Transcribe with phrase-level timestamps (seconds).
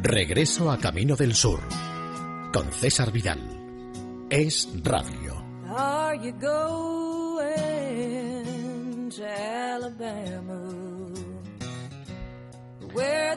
[0.00, 1.58] Regreso a Camino del Sur
[2.52, 3.40] con César Vidal.
[4.30, 5.44] Es radio.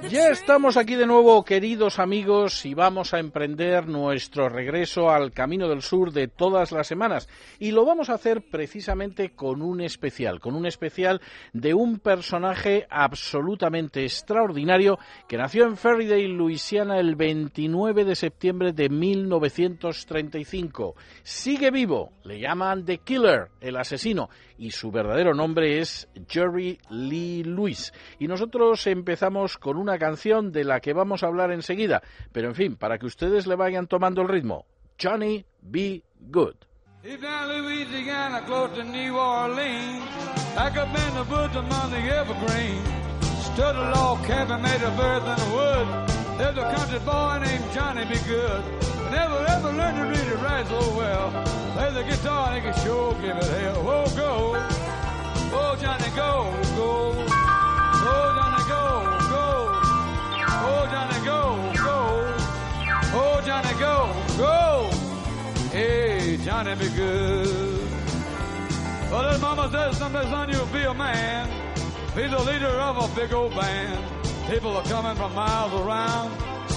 [0.09, 5.69] Ya estamos aquí de nuevo, queridos amigos, y vamos a emprender nuestro regreso al Camino
[5.69, 7.29] del Sur de todas las semanas.
[7.59, 11.21] Y lo vamos a hacer precisamente con un especial, con un especial
[11.53, 18.89] de un personaje absolutamente extraordinario que nació en Ferrydale, Luisiana, el 29 de septiembre de
[18.89, 20.95] 1935.
[21.23, 24.29] Sigue vivo, le llaman The Killer, el asesino,
[24.61, 27.91] y su verdadero nombre es Jerry Lee Lewis.
[28.19, 32.55] Y nosotros empezamos con una canción de la que vamos a hablar enseguida, pero en
[32.55, 34.67] fin, para que ustedes le vayan tomando el ritmo.
[35.01, 36.53] Johnny Be Good.
[37.01, 40.05] Deep down Louisiana, close to New Orleans,
[40.53, 42.87] back up in the woods among the evergreens,
[43.41, 46.37] stood a log cabin made of earth and wood.
[46.37, 48.63] There's a country boy named Johnny Be Good,
[49.11, 51.31] never ever learned to read or write so well.
[51.73, 53.75] Play the guitar and he can sure give it hell.
[53.77, 54.53] Oh, go,
[55.53, 56.31] oh Johnny, go,
[56.79, 57.13] go,
[58.07, 58.83] oh Johnny, go,
[59.33, 59.45] go,
[60.69, 61.39] oh Johnny, go,
[61.83, 61.99] go,
[63.19, 63.95] oh Johnny, go,
[64.37, 64.89] go.
[65.71, 67.47] Hey, Johnny, be good.
[69.11, 71.49] Well, his mama says someday, son, you'll be a man.
[72.15, 74.05] Be the leader of a big old band.
[74.49, 76.31] People are coming from miles around,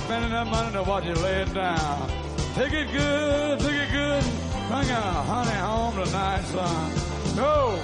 [0.05, 2.11] spending that money to watch you lay it down.
[2.55, 4.23] Take it good, take it good.
[4.69, 6.93] Bring a honey home tonight, son.
[7.35, 7.81] Go,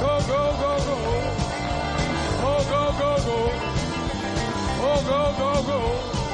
[0.00, 0.96] go, go, go, go.
[2.48, 3.38] Oh, go, go, go.
[4.88, 6.25] Oh, go, go, go.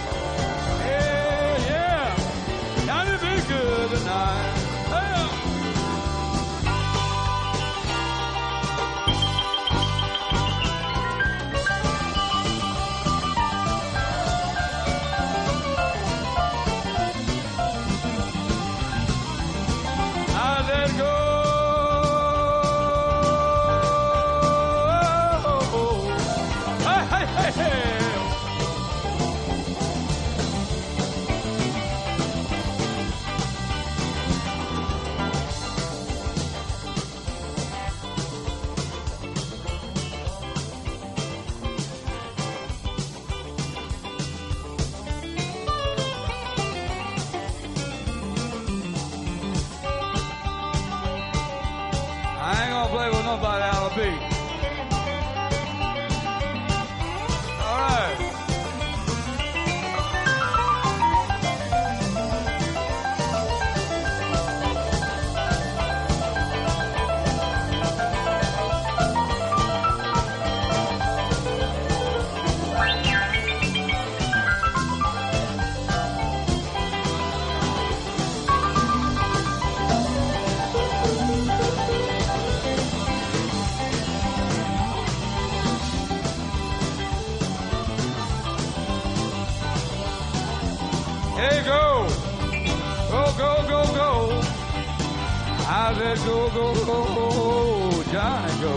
[96.87, 98.75] Go, Johnny, go.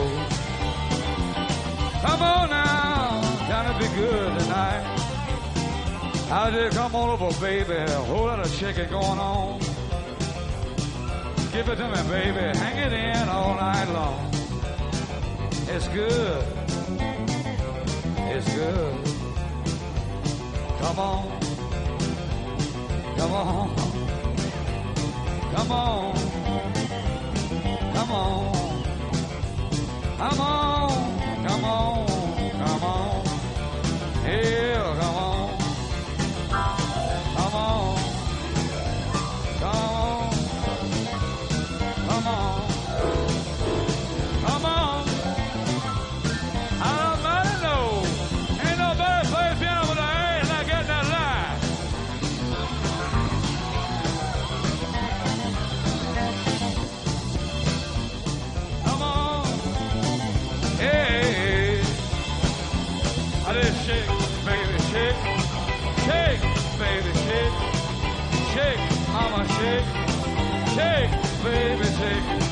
[2.01, 4.84] Come on now, Johnny, be good tonight.
[6.31, 7.73] I said come on over, baby.
[7.73, 9.59] A whole lot of shaking going on.
[11.51, 12.57] Give it to me, baby.
[12.57, 14.31] Hang it in all night long.
[15.69, 16.44] It's good.
[18.34, 18.94] It's good.
[20.79, 21.40] Come on.
[23.17, 23.75] Come on.
[25.56, 26.45] Come on.
[28.06, 28.84] Come on.
[30.18, 30.95] Come on.
[69.66, 70.76] Mama, shake.
[70.76, 72.45] Shake, baby, shake.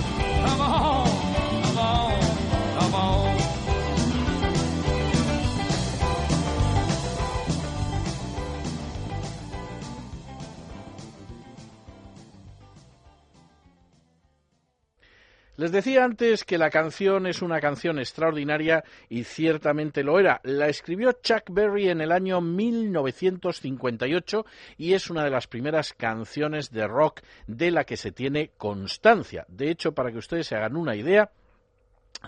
[15.64, 20.42] Les decía antes que la canción es una canción extraordinaria y ciertamente lo era.
[20.44, 24.46] La escribió Chuck Berry en el año 1958
[24.78, 29.46] y es una de las primeras canciones de rock de la que se tiene constancia.
[29.48, 31.32] De hecho, para que ustedes se hagan una idea,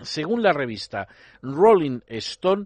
[0.00, 1.06] según la revista
[1.42, 2.64] Rolling Stone,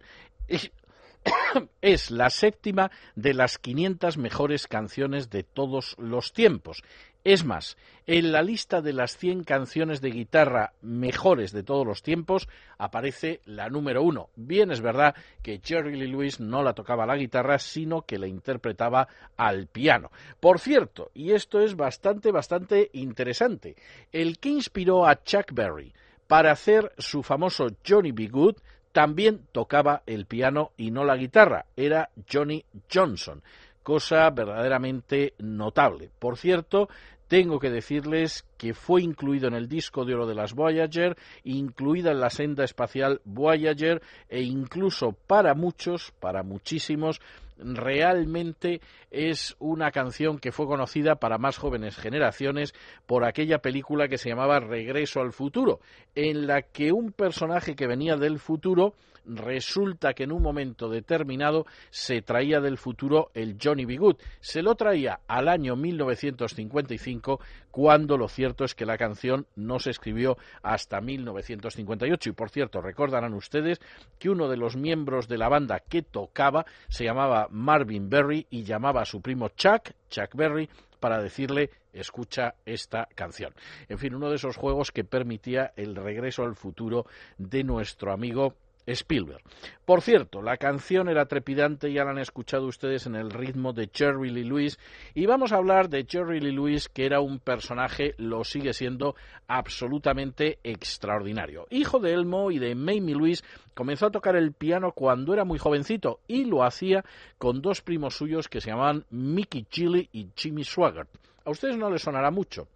[1.82, 6.82] es la séptima de las 500 mejores canciones de todos los tiempos.
[7.22, 7.76] Es más,
[8.06, 13.42] en la lista de las 100 canciones de guitarra mejores de todos los tiempos aparece
[13.44, 14.30] la número uno.
[14.36, 18.26] Bien es verdad que Jerry Lee Lewis no la tocaba la guitarra, sino que la
[18.26, 19.06] interpretaba
[19.36, 20.10] al piano.
[20.40, 23.76] Por cierto, y esto es bastante, bastante interesante,
[24.12, 25.92] el que inspiró a Chuck Berry
[26.26, 28.28] para hacer su famoso Johnny B.
[28.28, 28.56] Good
[28.92, 33.42] también tocaba el piano y no la guitarra, era Johnny Johnson
[33.82, 36.10] cosa verdaderamente notable.
[36.18, 36.88] Por cierto,
[37.28, 42.10] tengo que decirles que fue incluido en el disco de oro de las Voyager, incluida
[42.10, 47.20] en la senda espacial Voyager e incluso para muchos, para muchísimos,
[47.62, 48.80] realmente
[49.10, 52.74] es una canción que fue conocida para más jóvenes generaciones
[53.06, 55.80] por aquella película que se llamaba Regreso al futuro,
[56.14, 58.94] en la que un personaje que venía del futuro
[59.24, 63.96] resulta que en un momento determinado se traía del futuro el Johnny B.
[63.96, 64.16] Good.
[64.40, 67.40] Se lo traía al año 1955,
[67.70, 72.30] cuando lo cierto es que la canción no se escribió hasta 1958.
[72.30, 73.80] Y por cierto, recordarán ustedes
[74.18, 78.64] que uno de los miembros de la banda que tocaba se llamaba Marvin Berry y
[78.64, 80.68] llamaba a su primo Chuck, Chuck Berry,
[80.98, 83.52] para decirle escucha esta canción.
[83.88, 87.06] En fin, uno de esos juegos que permitía el regreso al futuro
[87.38, 88.54] de nuestro amigo
[88.86, 89.42] Spielberg.
[89.84, 93.90] Por cierto, la canción era trepidante, ya la han escuchado ustedes en el ritmo de
[93.92, 94.78] Jerry Lee Lewis,
[95.14, 99.14] y vamos a hablar de Jerry Lee Lewis, que era un personaje, lo sigue siendo,
[99.48, 101.66] absolutamente extraordinario.
[101.70, 103.44] Hijo de Elmo y de Mamie Lewis,
[103.74, 107.04] comenzó a tocar el piano cuando era muy jovencito y lo hacía
[107.38, 111.08] con dos primos suyos que se llamaban Mickey Chili y Jimmy Swaggart.
[111.44, 112.68] A ustedes no les sonará mucho.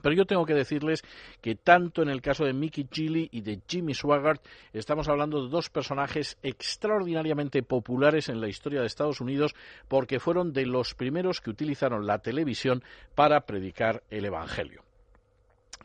[0.00, 1.04] Pero yo tengo que decirles
[1.40, 5.50] que tanto en el caso de Mickey Chili y de Jimmy Swaggart estamos hablando de
[5.50, 9.54] dos personajes extraordinariamente populares en la historia de Estados Unidos
[9.88, 12.82] porque fueron de los primeros que utilizaron la televisión
[13.14, 14.82] para predicar el Evangelio.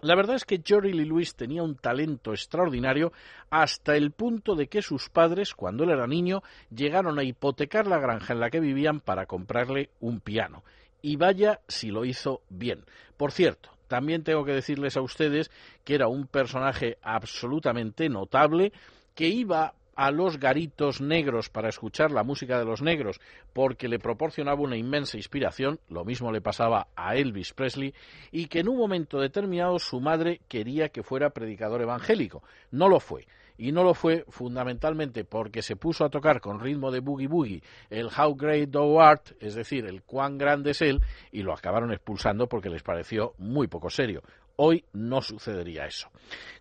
[0.01, 3.11] La verdad es que Jerry Lee Lewis tenía un talento extraordinario
[3.49, 7.97] hasta el punto de que sus padres, cuando él era niño, llegaron a hipotecar la
[7.97, 10.63] granja en la que vivían para comprarle un piano.
[11.01, 12.85] Y vaya si lo hizo bien.
[13.17, 15.51] Por cierto, también tengo que decirles a ustedes
[15.83, 18.71] que era un personaje absolutamente notable,
[19.15, 23.19] que iba a los garitos negros para escuchar la música de los negros
[23.51, 27.95] porque le proporcionaba una inmensa inspiración, lo mismo le pasaba a Elvis Presley,
[28.31, 32.43] y que en un momento determinado su madre quería que fuera predicador evangélico.
[32.69, 33.25] No lo fue
[33.57, 37.63] y no lo fue fundamentalmente porque se puso a tocar con ritmo de boogie boogie
[37.89, 41.01] el How Great Thou Art, es decir, el cuán grande es él,
[41.31, 44.23] y lo acabaron expulsando porque les pareció muy poco serio.
[44.59, 46.09] Hoy no sucedería eso.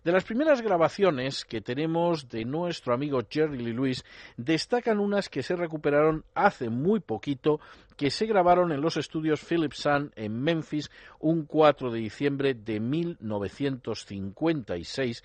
[0.03, 4.05] De las primeras grabaciones que tenemos de nuestro amigo Jerry Lee Lewis,
[4.37, 7.59] destacan unas que se recuperaron hace muy poquito,
[7.95, 12.79] que se grabaron en los estudios Philip Sun en Memphis un 4 de diciembre de
[12.79, 15.23] 1956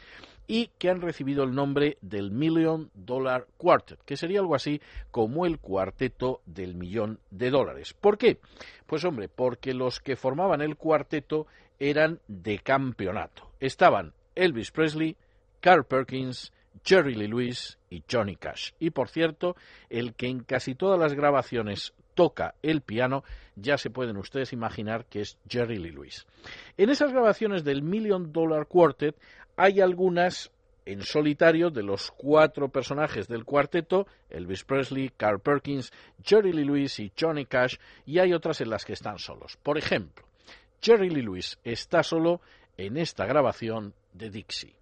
[0.52, 5.46] y que han recibido el nombre del Million Dollar Quartet, que sería algo así como
[5.46, 7.94] el cuarteto del millón de dólares.
[7.98, 8.38] ¿Por qué?
[8.84, 11.46] Pues hombre, porque los que formaban el cuarteto
[11.78, 13.48] eran de campeonato.
[13.60, 15.16] Estaban Elvis Presley,
[15.60, 16.52] Carl Perkins,
[16.84, 18.72] Jerry Lee Lewis y Johnny Cash.
[18.78, 19.56] Y por cierto,
[19.88, 23.24] el que en casi todas las grabaciones toca el piano,
[23.56, 26.26] ya se pueden ustedes imaginar que es Jerry Lee Lewis.
[26.76, 29.16] En esas grabaciones del Million Dollar Quartet
[29.56, 30.50] hay algunas
[30.84, 35.92] en solitario de los cuatro personajes del cuarteto, Elvis Presley, Carl Perkins,
[36.24, 39.56] Jerry Lee Lewis y Johnny Cash, y hay otras en las que están solos.
[39.62, 40.26] Por ejemplo,
[40.80, 42.40] Jerry Lee Lewis está solo
[42.76, 44.74] en esta grabación de Dixie.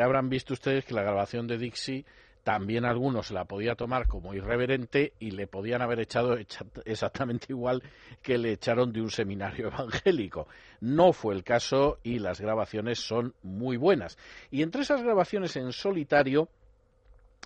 [0.00, 2.06] Ya habrán visto ustedes que la grabación de Dixie
[2.42, 6.38] también algunos la podía tomar como irreverente y le podían haber echado
[6.86, 7.82] exactamente igual
[8.22, 10.48] que le echaron de un seminario evangélico.
[10.80, 14.16] No fue el caso y las grabaciones son muy buenas.
[14.50, 16.48] Y entre esas grabaciones en solitario,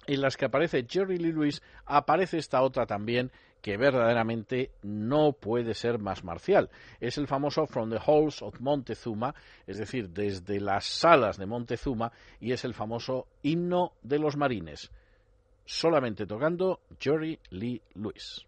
[0.07, 3.33] en las que aparece Jerry Lee Lewis, aparece esta otra también
[3.65, 6.69] que verdaderamente no puede ser más marcial.
[7.01, 9.35] Es el famoso From the Halls of Montezuma,
[9.67, 14.91] es decir, desde las salas de Montezuma, y es el famoso himno de los marines,
[15.65, 18.47] solamente tocando Jerry Lee Lewis.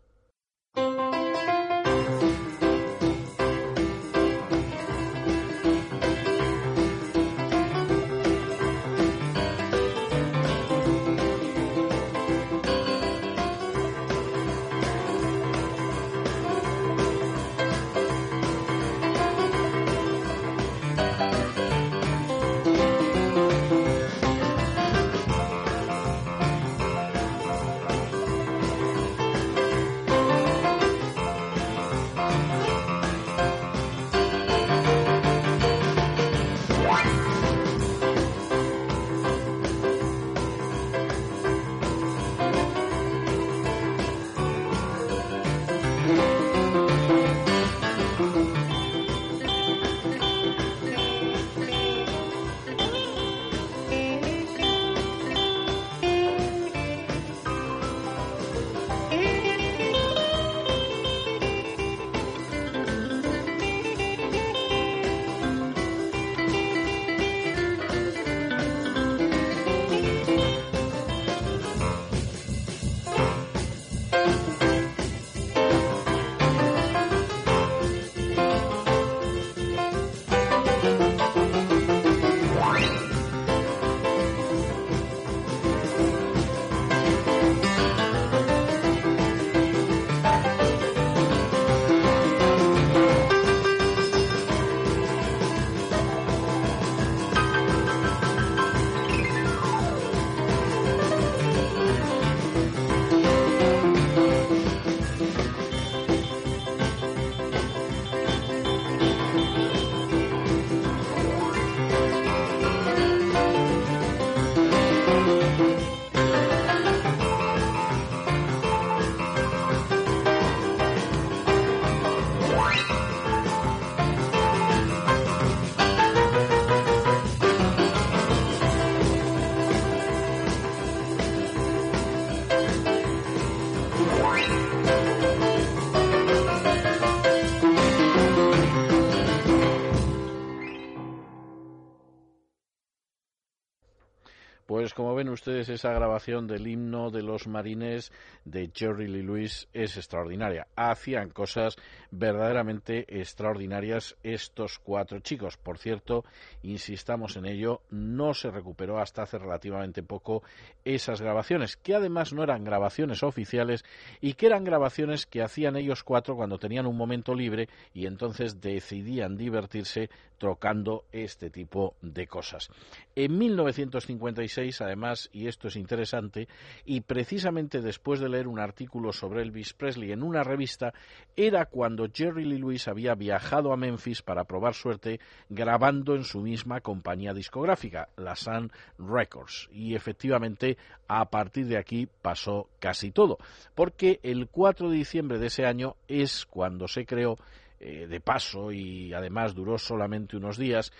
[145.16, 148.12] Ven ustedes, esa grabación del himno de los marines
[148.44, 150.68] de Jerry Lee Lewis es extraordinaria.
[150.76, 151.76] Hacían cosas
[152.10, 155.56] verdaderamente extraordinarias estos cuatro chicos.
[155.56, 156.24] Por cierto,
[156.62, 160.42] insistamos en ello, no se recuperó hasta hace relativamente poco
[160.84, 163.84] esas grabaciones, que además no eran grabaciones oficiales
[164.20, 168.60] y que eran grabaciones que hacían ellos cuatro cuando tenían un momento libre y entonces
[168.60, 172.68] decidían divertirse tocando este tipo de cosas.
[173.14, 176.48] En 1956, además, y esto es interesante,
[176.84, 180.92] y precisamente después de leer un artículo sobre Elvis Presley en una revista,
[181.36, 186.40] era cuando Jerry Lee Lewis había viajado a Memphis para probar suerte grabando en su
[186.40, 189.68] misma compañía discográfica, la Sun Records.
[189.72, 190.76] Y efectivamente,
[191.08, 193.38] a partir de aquí pasó casi todo,
[193.74, 197.36] porque el 4 de diciembre de ese año es cuando se creó
[197.80, 200.92] eh, de paso y además duró solamente unos días,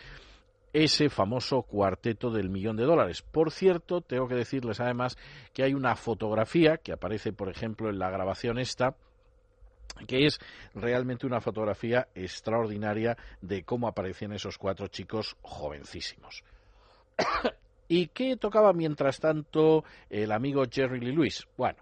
[0.73, 3.23] ese famoso cuarteto del millón de dólares.
[3.23, 5.17] Por cierto, tengo que decirles además
[5.55, 8.95] que hay una fotografía que aparece, por ejemplo, en la grabación esta,
[10.07, 10.39] que es
[10.75, 16.45] realmente una fotografía extraordinaria de cómo aparecían esos cuatro chicos jovencísimos.
[17.89, 21.47] ¿Y qué tocaba mientras tanto el amigo Jerry Lee Lewis?
[21.57, 21.79] Bueno,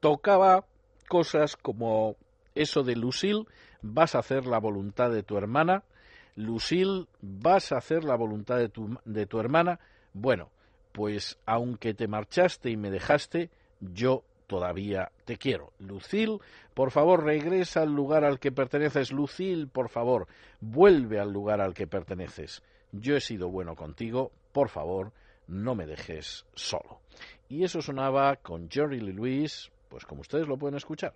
[0.00, 0.64] tocaba
[1.08, 2.16] cosas como
[2.54, 3.44] eso de Lucille,
[3.82, 5.84] vas a hacer la voluntad de tu hermana,
[6.38, 9.80] Lucille, vas a hacer la voluntad de tu, de tu hermana.
[10.12, 10.50] Bueno,
[10.92, 15.72] pues aunque te marchaste y me dejaste, yo todavía te quiero.
[15.80, 16.38] Lucille,
[16.74, 19.12] por favor, regresa al lugar al que perteneces.
[19.12, 20.28] Lucille, por favor,
[20.60, 22.62] vuelve al lugar al que perteneces.
[22.92, 25.12] Yo he sido bueno contigo, por favor,
[25.48, 27.00] no me dejes solo.
[27.48, 31.14] Y eso sonaba con Jerry Lee Lewis, pues como ustedes lo pueden escuchar.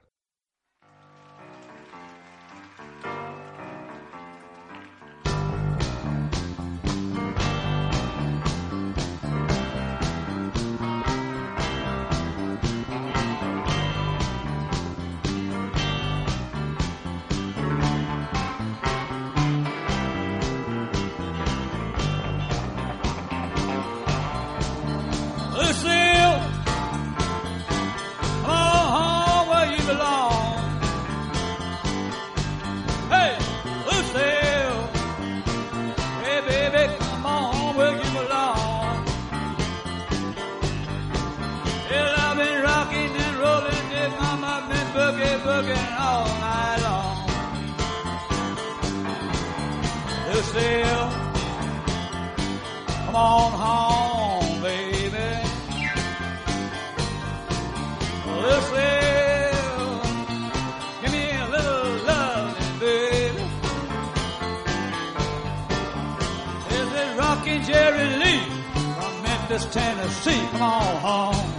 [69.52, 70.48] Memphis, Tennessee.
[70.52, 70.96] Come on
[71.34, 71.51] home.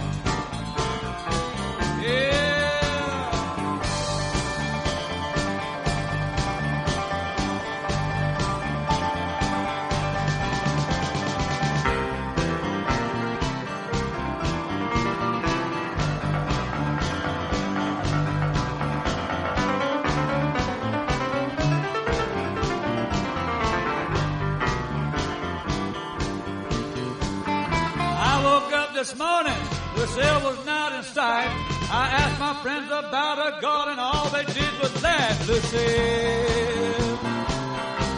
[30.16, 31.48] Lucille was not in sight.
[31.90, 35.48] I asked my friends about her and all they did was laugh.
[35.48, 37.16] Lucille,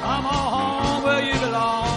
[0.05, 1.89] come on home where you belong.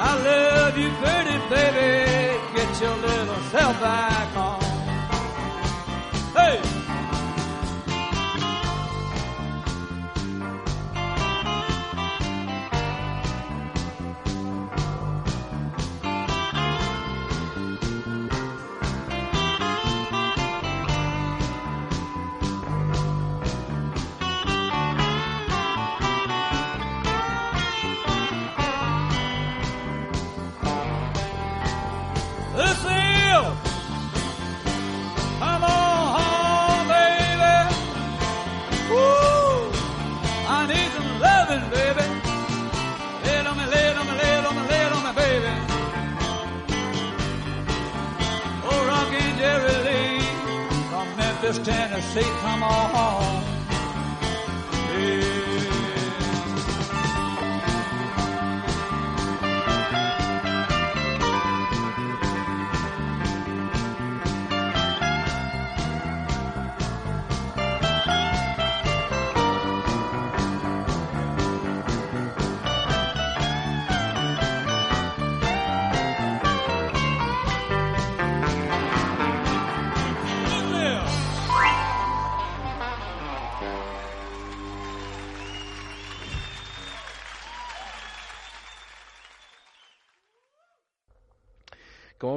[0.00, 4.17] I love you pretty baby, get your little self back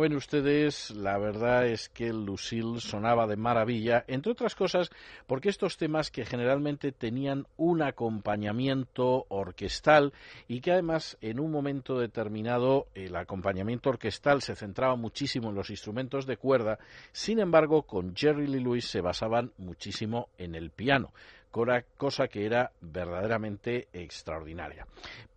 [0.01, 4.89] ven ustedes, la verdad es que Lucille sonaba de maravilla, entre otras cosas
[5.27, 10.11] porque estos temas que generalmente tenían un acompañamiento orquestal
[10.47, 15.69] y que además en un momento determinado el acompañamiento orquestal se centraba muchísimo en los
[15.69, 16.79] instrumentos de cuerda,
[17.13, 21.13] sin embargo con Jerry Lee Lewis se basaban muchísimo en el piano,
[21.97, 24.85] cosa que era verdaderamente extraordinaria.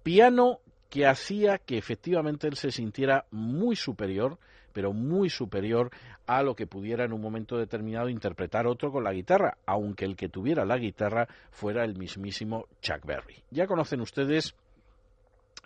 [0.03, 0.61] Piano
[0.95, 4.39] que hacía que efectivamente él se sintiera muy superior,
[4.75, 5.91] pero muy superior
[6.27, 10.17] a lo que pudiera en un momento determinado interpretar otro con la guitarra, aunque el
[10.17, 13.43] que tuviera la guitarra fuera el mismísimo Chuck Berry.
[13.51, 14.55] Ya conocen ustedes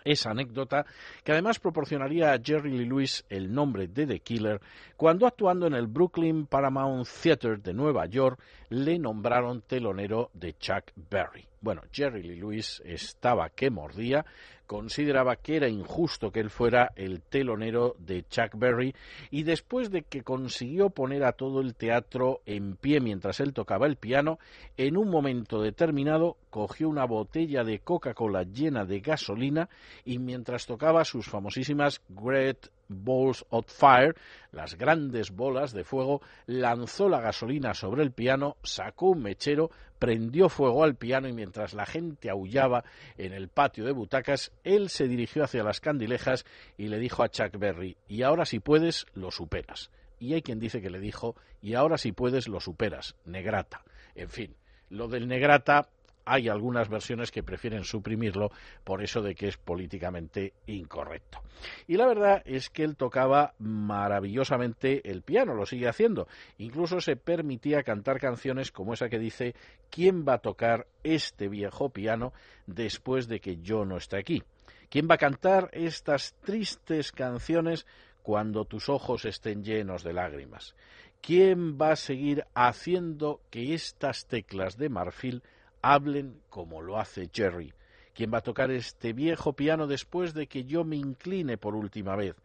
[0.03, 0.85] esa anécdota
[1.23, 4.61] que además proporcionaría a Jerry Lee Lewis el nombre de The Killer
[4.95, 10.91] cuando actuando en el Brooklyn Paramount Theater de Nueva York le nombraron telonero de Chuck
[11.09, 11.45] Berry.
[11.61, 14.25] Bueno, Jerry Lee Lewis estaba que mordía,
[14.69, 18.93] consideraba que era injusto que él fuera el telonero de Chuck Berry
[19.31, 23.87] y después de que consiguió poner a todo el teatro en pie mientras él tocaba
[23.87, 24.37] el piano,
[24.77, 29.69] en un momento determinado cogió una botella de Coca-Cola llena de gasolina
[30.05, 34.15] y mientras tocaba sus famosísimas Great Balls of Fire,
[34.51, 40.49] las grandes bolas de fuego, lanzó la gasolina sobre el piano, sacó un mechero, prendió
[40.49, 42.83] fuego al piano y mientras la gente aullaba
[43.17, 46.45] en el patio de butacas, él se dirigió hacia las candilejas
[46.77, 49.91] y le dijo a Chuck Berry, y ahora si puedes, lo superas.
[50.19, 53.83] Y hay quien dice que le dijo, y ahora si puedes, lo superas, negrata.
[54.15, 54.55] En fin,
[54.89, 55.87] lo del negrata
[56.29, 58.51] hay algunas versiones que prefieren suprimirlo
[58.83, 61.41] por eso de que es políticamente incorrecto.
[61.87, 66.27] Y la verdad es que él tocaba maravillosamente el piano, lo sigue haciendo.
[66.59, 69.55] Incluso se permitía cantar canciones como esa que dice
[69.89, 72.31] ¿Quién va a tocar este viejo piano
[72.67, 74.43] después de que yo no esté aquí?
[74.89, 77.87] ¿Quién va a cantar estas tristes canciones
[78.21, 80.75] cuando tus ojos estén llenos de lágrimas?
[81.21, 85.43] ¿Quién va a seguir haciendo que estas teclas de marfil
[85.81, 87.73] hablen como lo hace Jerry?
[88.13, 92.15] ¿Quién va a tocar este viejo piano después de que yo me incline por última
[92.15, 92.35] vez?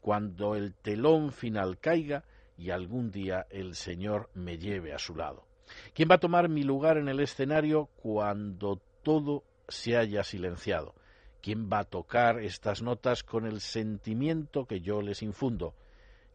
[0.00, 2.24] Cuando el telón final caiga,
[2.56, 5.44] y algún día el Señor me lleve a su lado.
[5.92, 10.94] ¿Quién va a tomar mi lugar en el escenario cuando todo se haya silenciado?
[11.42, 15.74] ¿Quién va a tocar estas notas con el sentimiento que yo les infundo?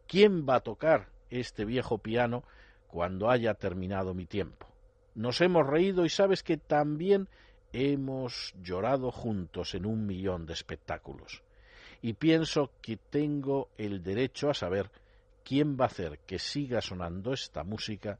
[0.07, 2.43] ¿Quién va a tocar este viejo piano
[2.87, 4.68] cuando haya terminado mi tiempo?
[5.19, 7.27] Nos hemos reído y sabes que también
[7.73, 11.43] hemos llorado juntos en un millón de espectáculos.
[12.01, 14.89] Y pienso que tengo el derecho a saber
[15.43, 18.17] quién va a hacer que siga sonando esta música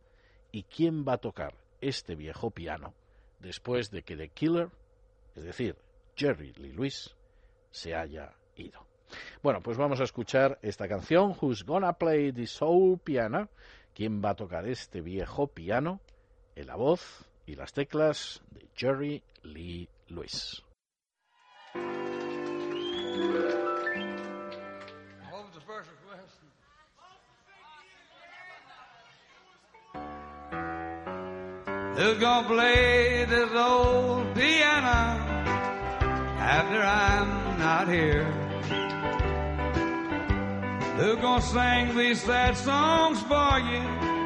[0.51, 2.93] y quién va a tocar este viejo piano
[3.39, 4.67] después de que The Killer,
[5.37, 5.77] es decir,
[6.17, 7.15] Jerry Lee Lewis,
[7.71, 8.85] se haya ido.
[9.41, 13.47] Bueno, pues vamos a escuchar esta canción, Who's Gonna Play the Soul Piano,
[13.95, 16.01] quién va a tocar este viejo piano,
[16.59, 20.61] en la voz y las teclas de Jerry Lee Lewis.
[31.95, 35.19] Who's gonna play this old piano
[36.39, 38.23] after I'm not here?
[40.97, 44.18] Who's gonna sing these sad songs for you?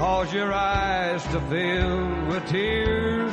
[0.00, 3.32] Cause your eyes to fill with tears.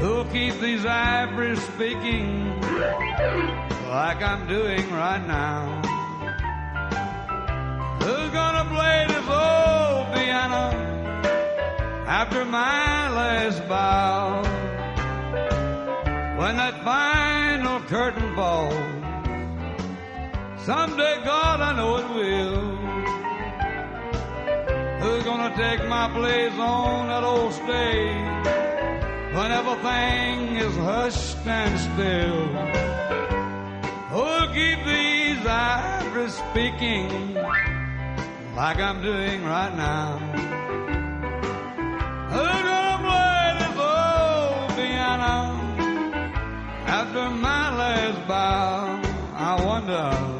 [0.00, 2.60] Who'll keep these ivories speaking
[3.88, 5.80] like I'm doing right now?
[8.02, 10.88] Who's gonna play this old piano?
[12.08, 14.42] after my last bow.
[16.38, 18.74] When that final curtain falls,
[20.64, 22.77] someday, God, I know it will.
[25.08, 28.46] Who's gonna take my place on that old stage
[29.34, 32.44] when everything is hushed and still?
[34.10, 37.32] Who'll keep these ivories speaking
[38.54, 40.18] like I'm doing right now?
[42.32, 45.38] Who's gonna play this old piano
[46.86, 49.00] after my last bow?
[49.34, 50.37] I wonder.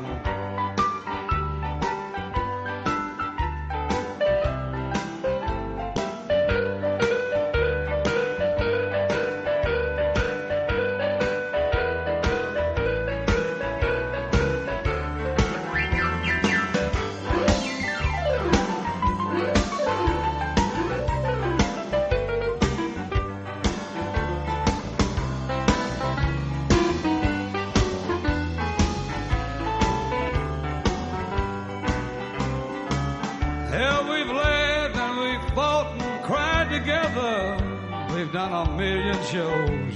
[38.28, 39.94] We've done a million shows.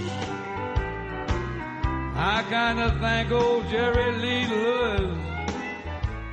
[2.17, 5.19] I kinda think old Jerry Lee Lewis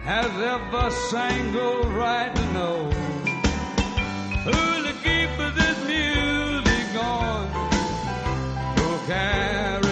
[0.05, 2.89] has every single right to know
[4.45, 7.49] who's to keep this music going.
[8.77, 9.88] Who'll carry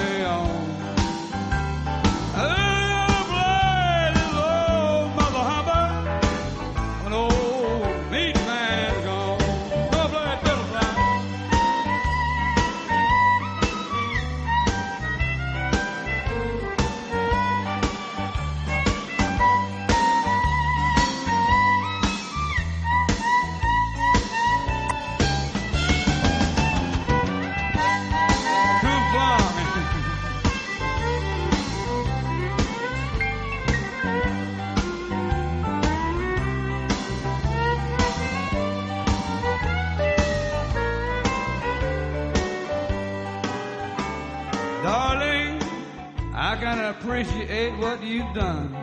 [47.08, 48.76] appreciate what you've done.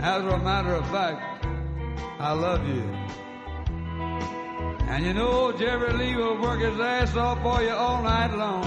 [0.00, 1.46] As a matter of fact,
[2.18, 2.82] I love you.
[4.90, 8.66] And you know Jerry Lee will work his ass off for you all night long.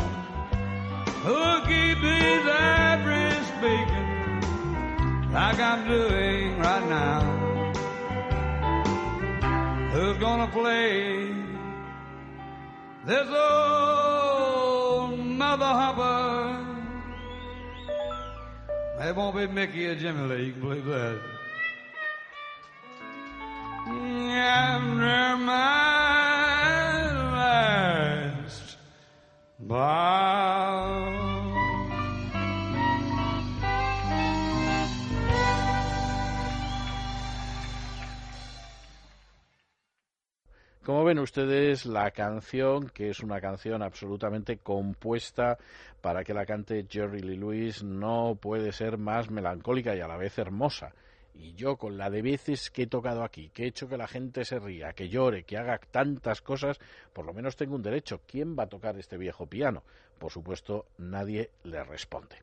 [1.25, 7.21] Who'll keep these ivories speaking like I'm doing right now?
[9.91, 11.30] Who's gonna play
[13.05, 16.67] this old mother humper?
[18.99, 21.19] It won't be Mickey or Jimmy Lee, you can believe that.
[23.87, 28.77] After my last
[29.59, 30.80] bow.
[40.83, 45.59] Como ven ustedes, la canción, que es una canción absolutamente compuesta
[46.01, 50.17] para que la cante Jerry Lee Lewis, no puede ser más melancólica y a la
[50.17, 50.95] vez hermosa.
[51.35, 54.07] Y yo, con la de veces que he tocado aquí, que he hecho que la
[54.07, 56.79] gente se ría, que llore, que haga tantas cosas,
[57.13, 58.21] por lo menos tengo un derecho.
[58.25, 59.83] ¿Quién va a tocar este viejo piano?
[60.21, 62.35] Por supuesto, nadie le responde.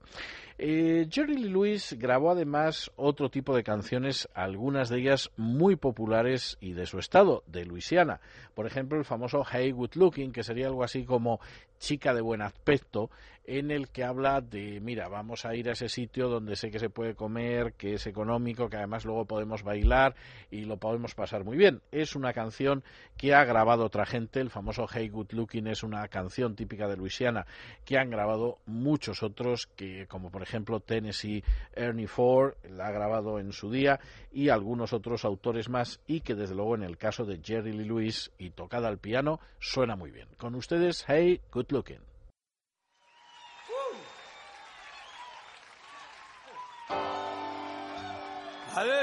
[0.58, 6.58] Eh, Jerry Lee Lewis grabó además otro tipo de canciones, algunas de ellas muy populares
[6.60, 8.20] y de su estado, de Luisiana.
[8.56, 11.38] Por ejemplo, el famoso Hey Good Looking, que sería algo así como
[11.78, 13.08] chica de buen aspecto,
[13.44, 16.78] en el que habla de, mira, vamos a ir a ese sitio donde sé que
[16.78, 20.14] se puede comer, que es económico, que además luego podemos bailar
[20.50, 21.80] y lo podemos pasar muy bien.
[21.90, 22.84] Es una canción
[23.16, 26.96] que ha grabado otra gente, el famoso Hey Good Looking es una canción típica de
[26.98, 27.46] Luisiana
[27.84, 33.38] que han grabado muchos otros, que como por ejemplo Tennessee Ernie Ford la ha grabado
[33.38, 34.00] en su día
[34.32, 37.84] y algunos otros autores más y que desde luego en el caso de Jerry Lee
[37.84, 40.28] Lewis y tocada al piano suena muy bien.
[40.36, 42.08] Con ustedes, Hey Good Looking.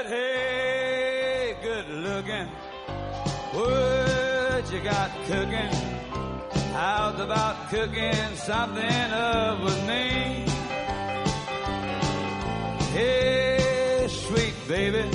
[0.08, 2.46] Hey, good looking.
[3.52, 6.15] What you got cooking?
[6.76, 10.44] How's about cooking something up with me?
[12.92, 15.08] Hey, sweet baby.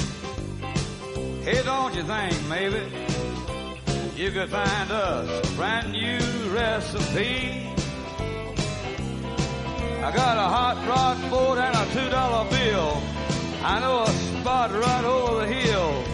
[1.44, 2.82] Hey, don't you think maybe
[4.16, 6.18] you could find us a brand new
[6.50, 7.70] recipe?
[10.04, 13.04] I got a hot rod boat and a two dollar bill.
[13.64, 16.11] I know a spot right over the hill.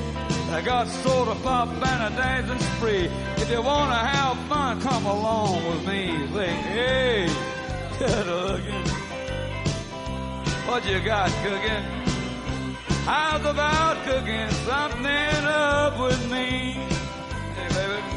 [0.49, 3.09] I got soda pop and a dancing spree.
[3.35, 6.27] If you wanna have fun, come along with me.
[6.33, 7.29] Say, hey,
[7.99, 8.87] good looking.
[10.67, 11.83] What you got cooking?
[13.05, 16.73] How's about cooking something up with me?
[17.55, 18.16] Hey, baby.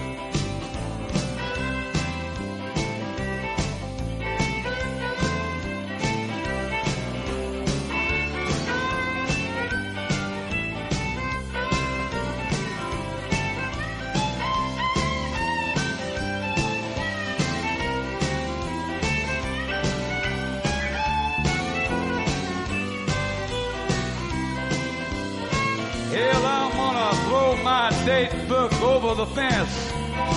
[28.04, 29.90] Date book over the fence.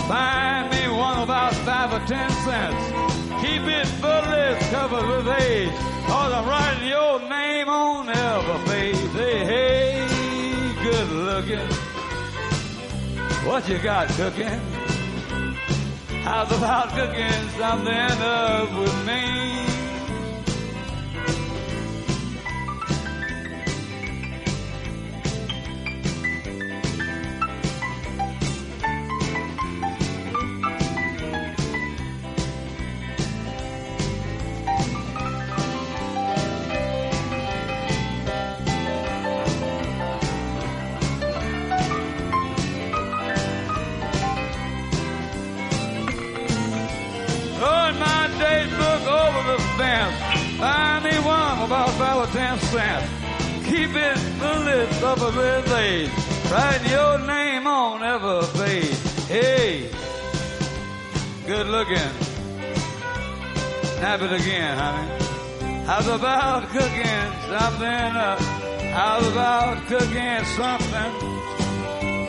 [0.08, 2.84] Find me one about five or ten cents.
[3.42, 5.72] Keep it fully covered with age.
[6.08, 8.96] Cause I'm writing your name on every page.
[9.14, 11.68] Hey, hey, good looking.
[13.48, 14.60] What you got cooking?
[16.24, 19.83] How's about cooking something up with me?
[52.74, 56.10] Keep it the list up a red.
[56.52, 58.98] Writing your name on every page.
[59.28, 59.90] Hey,
[61.46, 62.12] good looking.
[63.98, 65.86] Snap it again, honey.
[65.86, 68.40] How's about cooking something up?
[68.40, 71.12] How's about cooking something?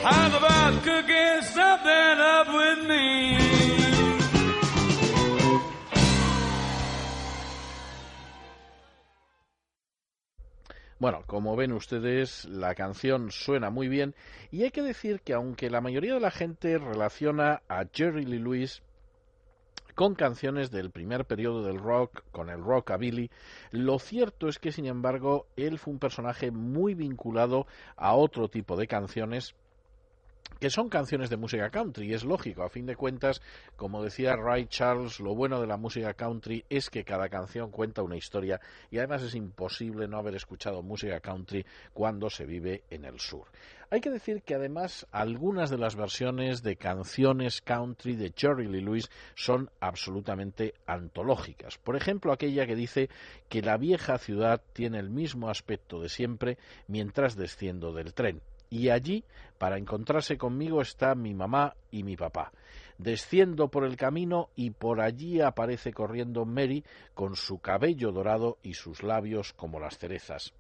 [0.03, 3.84] How's about cooking something up with me?
[11.05, 14.15] Bueno, como ven ustedes, la canción suena muy bien
[14.51, 18.39] y hay que decir que aunque la mayoría de la gente relaciona a Jerry Lee
[18.39, 18.83] Lewis
[19.95, 23.31] con canciones del primer periodo del rock, con el rockabilly.
[23.71, 28.75] Lo cierto es que, sin embargo, él fue un personaje muy vinculado a otro tipo
[28.79, 29.55] de canciones
[30.59, 33.43] que son canciones de música country, y es lógico, a fin de cuentas,
[33.77, 38.03] como decía Ray Charles, lo bueno de la música country es que cada canción cuenta
[38.03, 43.05] una historia y además es imposible no haber escuchado música country cuando se vive en
[43.05, 43.47] el sur.
[43.91, 48.81] Hay que decir que además algunas de las versiones de canciones country de Jerry Lee
[48.81, 51.79] Lewis son absolutamente antológicas.
[51.79, 53.09] Por ejemplo, aquella que dice
[53.49, 58.91] que la vieja ciudad tiene el mismo aspecto de siempre mientras desciendo del tren y
[58.91, 59.25] allí,
[59.59, 62.53] para encontrarse conmigo, está mi mamá y mi papá.
[62.99, 68.75] Desciendo por el camino y por allí aparece corriendo Mary con su cabello dorado y
[68.75, 70.53] sus labios como las cerezas.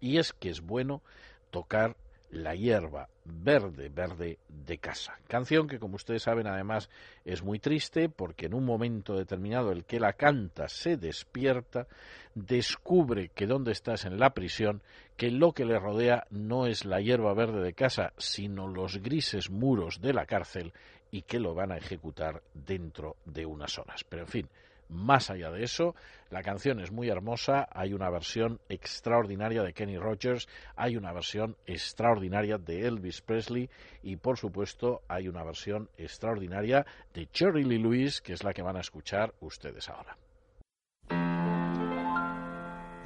[0.00, 1.02] Y es que es bueno
[1.50, 1.96] tocar
[2.30, 5.18] la hierba verde, verde de casa.
[5.28, 6.88] Canción que, como ustedes saben, además
[7.24, 11.86] es muy triste porque en un momento determinado el que la canta se despierta,
[12.34, 14.82] descubre que donde estás en la prisión,
[15.16, 19.50] que lo que le rodea no es la hierba verde de casa, sino los grises
[19.50, 20.72] muros de la cárcel
[21.10, 24.04] y que lo van a ejecutar dentro de unas horas.
[24.04, 24.48] Pero en fin,
[24.88, 25.94] más allá de eso,
[26.30, 31.56] la canción es muy hermosa, hay una versión extraordinaria de Kenny Rogers, hay una versión
[31.66, 33.70] extraordinaria de Elvis Presley
[34.02, 38.62] y por supuesto hay una versión extraordinaria de Jerry Lee Lewis, que es la que
[38.62, 40.16] van a escuchar ustedes ahora.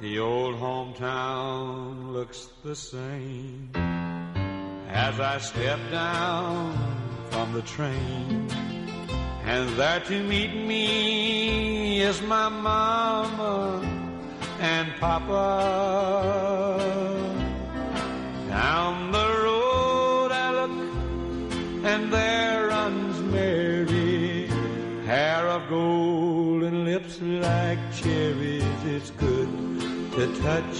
[0.01, 3.69] The old hometown looks the same
[4.89, 6.73] as I step down
[7.29, 8.47] from the train.
[9.45, 11.40] And there to meet me
[12.01, 13.79] is my mama
[14.59, 15.45] and papa.
[18.49, 20.75] Down the road I look,
[21.91, 24.47] and there runs Mary,
[25.05, 28.79] hair of gold and lips like cherries.
[28.83, 29.51] It's good
[30.15, 30.77] to touch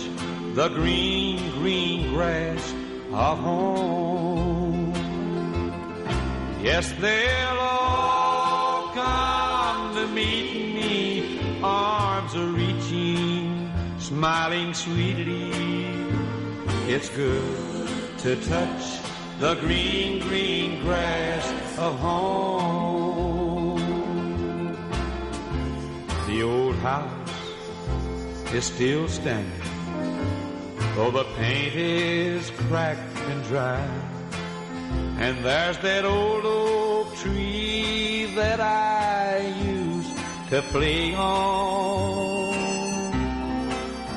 [0.55, 2.73] the green, green grass
[3.13, 4.93] of home.
[6.63, 8.30] Yes, they'll all
[14.11, 15.53] smiling sweetly.
[16.93, 17.87] It's good
[18.23, 18.99] to touch
[19.39, 21.45] the green, green grass
[21.77, 23.79] of home.
[26.27, 27.31] The old house
[28.53, 29.67] is still standing,
[30.95, 33.87] though the paint is cracked and dry.
[35.19, 40.17] And there's that old oak tree that I used
[40.49, 42.30] to play on.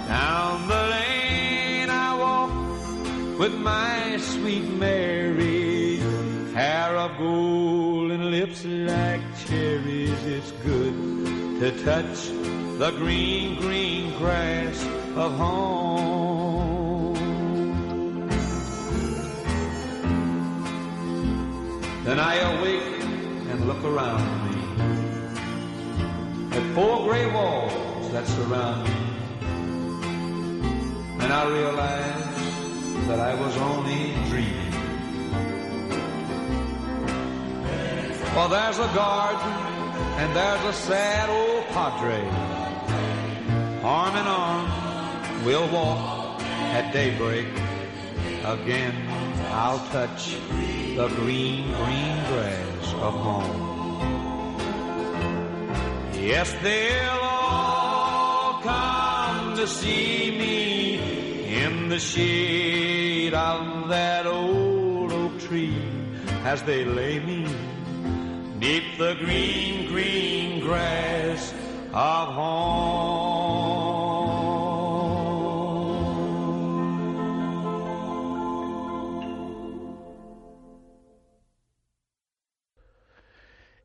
[0.06, 5.98] Down the lane I walk with my sweet Mary,
[6.52, 10.22] hair of gold and lips like cherries.
[10.24, 10.94] It's good
[11.60, 12.28] to touch
[12.78, 14.84] the green, green grass
[15.16, 17.14] of home.
[22.04, 23.02] Then I awake
[23.50, 24.56] and look around me
[26.54, 29.03] at four gray walls that surround me.
[31.24, 34.72] And I realize that I was only dreaming.
[38.34, 39.52] Well, there's a garden
[40.20, 42.20] and there's a sad old padre.
[43.82, 46.42] Arm in arm, we'll walk
[46.76, 47.48] at daybreak.
[48.44, 48.94] Again,
[49.50, 50.36] I'll touch
[50.94, 53.60] the green, green grass of home.
[56.20, 58.60] Yes, they'll all
[59.56, 65.80] to see me in the shade of that old oak tree
[66.44, 67.46] as they lay me
[68.58, 71.54] neath the green, green grass
[71.92, 73.43] of home.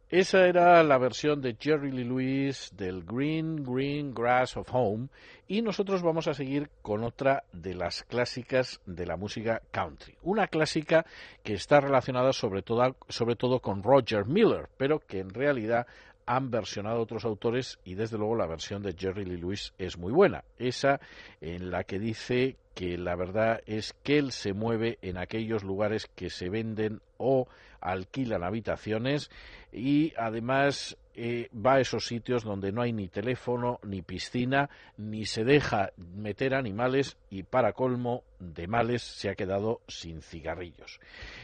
[0.09, 5.09] Esa era la versión de Jerry Lee Lewis del Green Green Grass of Home
[5.47, 10.15] y nosotros vamos a seguir con otra de las clásicas de la música country.
[10.23, 11.05] Una clásica
[11.43, 15.85] que está relacionada sobre todo, sobre todo con Roger Miller, pero que en realidad
[16.25, 20.11] han versionado otros autores y desde luego la versión de Jerry Lee Lewis es muy
[20.11, 20.43] buena.
[20.57, 20.99] Esa
[21.39, 26.09] en la que dice que la verdad es que él se mueve en aquellos lugares
[26.15, 27.47] que se venden o
[27.81, 29.29] alquilan habitaciones
[29.71, 35.25] y además eh, va a esos sitios donde no hay ni teléfono, ni piscina, ni
[35.25, 40.99] se deja meter animales y para colmo de males se ha quedado sin cigarrillos.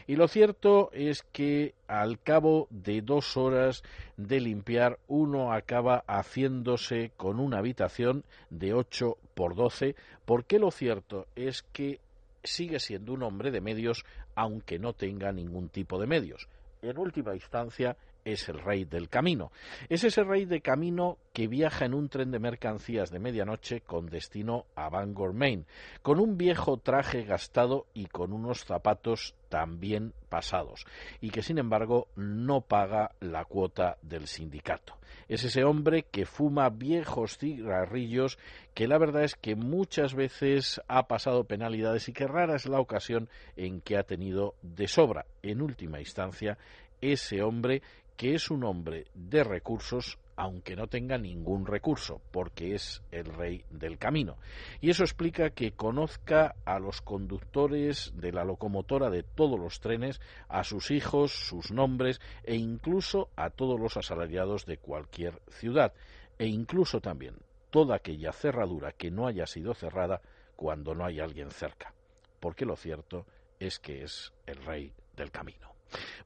[0.06, 3.82] Y lo cierto es que al cabo de dos horas
[4.16, 11.26] de limpiar uno acaba haciéndose con una habitación de 8 por 12 porque lo cierto
[11.36, 12.00] es que
[12.42, 14.04] sigue siendo un hombre de medios
[14.36, 16.48] aunque no tenga ningún tipo de medios.
[16.82, 17.96] En última instancia,
[18.26, 19.52] es el rey del camino.
[19.88, 24.06] Es ese rey de camino que viaja en un tren de mercancías de medianoche con
[24.06, 25.64] destino a Bangor, Maine,
[26.02, 30.84] con un viejo traje gastado y con unos zapatos también pasados,
[31.20, 34.96] y que sin embargo no paga la cuota del sindicato.
[35.28, 38.38] Es ese hombre que fuma viejos cigarrillos
[38.74, 42.80] que la verdad es que muchas veces ha pasado penalidades y que rara es la
[42.80, 46.58] ocasión en que ha tenido de sobra, en última instancia,
[47.00, 47.82] ese hombre
[48.16, 53.64] que es un hombre de recursos aunque no tenga ningún recurso, porque es el rey
[53.70, 54.36] del camino.
[54.82, 60.20] Y eso explica que conozca a los conductores de la locomotora de todos los trenes,
[60.48, 65.94] a sus hijos, sus nombres e incluso a todos los asalariados de cualquier ciudad,
[66.38, 67.36] e incluso también
[67.70, 70.20] toda aquella cerradura que no haya sido cerrada
[70.54, 71.94] cuando no hay alguien cerca,
[72.40, 73.26] porque lo cierto
[73.58, 75.75] es que es el rey del camino.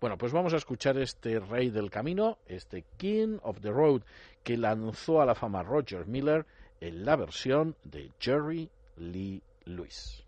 [0.01, 4.03] Bueno, pues vamos a escuchar este rey del camino, este King of the Road,
[4.43, 6.47] que lanzó a la fama Roger Miller
[6.81, 10.25] en la versión de Jerry Lee Lewis.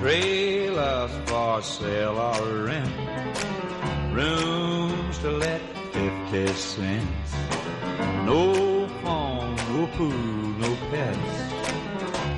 [0.00, 2.90] Trailers for sale or rent,
[4.12, 5.62] rooms to let
[5.94, 7.32] 50 cents.
[8.26, 8.73] No
[9.74, 11.54] phone, no pets.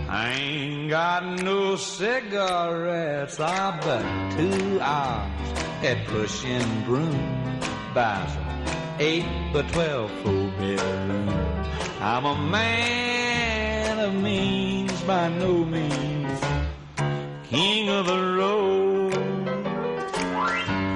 [0.09, 3.39] I ain't got no cigarettes.
[3.39, 5.30] I bet two hours
[5.82, 7.61] at pushing broom.
[7.93, 8.30] Buys
[8.99, 11.28] eight by twelve full bedroom.
[12.01, 16.41] I'm a man of means by no means.
[17.45, 19.12] King of the road.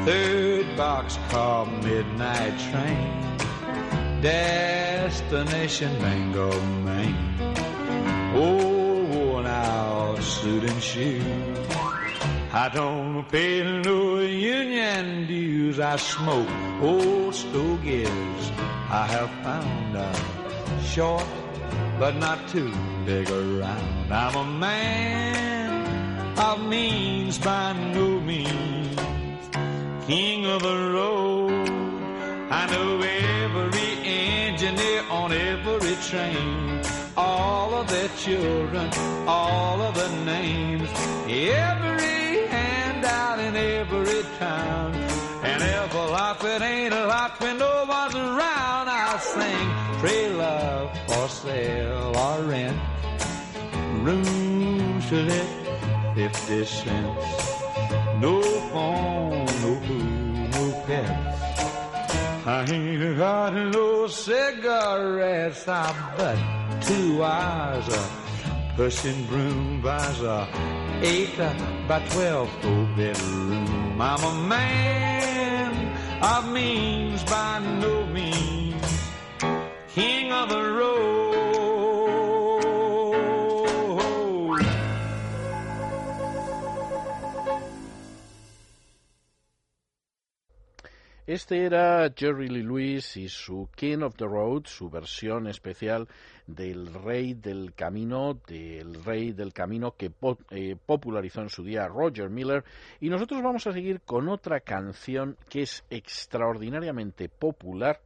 [0.07, 3.21] Third boxcar midnight train.
[5.31, 6.51] Destination Mango,
[6.83, 7.37] Maine.
[8.35, 11.23] Oh, worn out suit and shoe.
[12.53, 15.79] I don't pay no union dues.
[15.79, 16.49] I smoke
[16.83, 18.51] old stogies.
[18.91, 21.29] I have found out short,
[22.01, 22.73] but not too
[23.07, 24.13] big around.
[24.13, 28.99] I'm a man of means by no means.
[30.09, 31.71] King of the road.
[32.51, 33.20] I know every
[35.11, 36.83] on every train.
[37.17, 38.91] All of their children,
[39.27, 40.89] all of the names.
[41.29, 44.95] Every handout in every town.
[45.43, 49.69] And a lot it ain't a lot when no one's around, I'll sing
[50.01, 52.79] free love for sale or rent.
[54.03, 57.61] Rooms to let 50 cents.
[58.21, 59.40] No phone,
[62.47, 66.39] I ain't got no cigarettes, I but
[66.83, 68.11] two hours of
[68.77, 70.49] pushing broom buys a
[71.03, 71.53] eight uh,
[71.87, 74.01] by twelve full bedroom.
[74.01, 79.11] I'm a man of means by no means,
[79.95, 81.30] king of the road.
[91.31, 96.09] Este era Jerry Lee Lewis y su King of the Road, su versión especial
[96.45, 100.11] del Rey del Camino, del Rey del Camino que
[100.51, 102.65] eh, popularizó en su día Roger Miller.
[102.99, 108.01] Y nosotros vamos a seguir con otra canción que es extraordinariamente popular,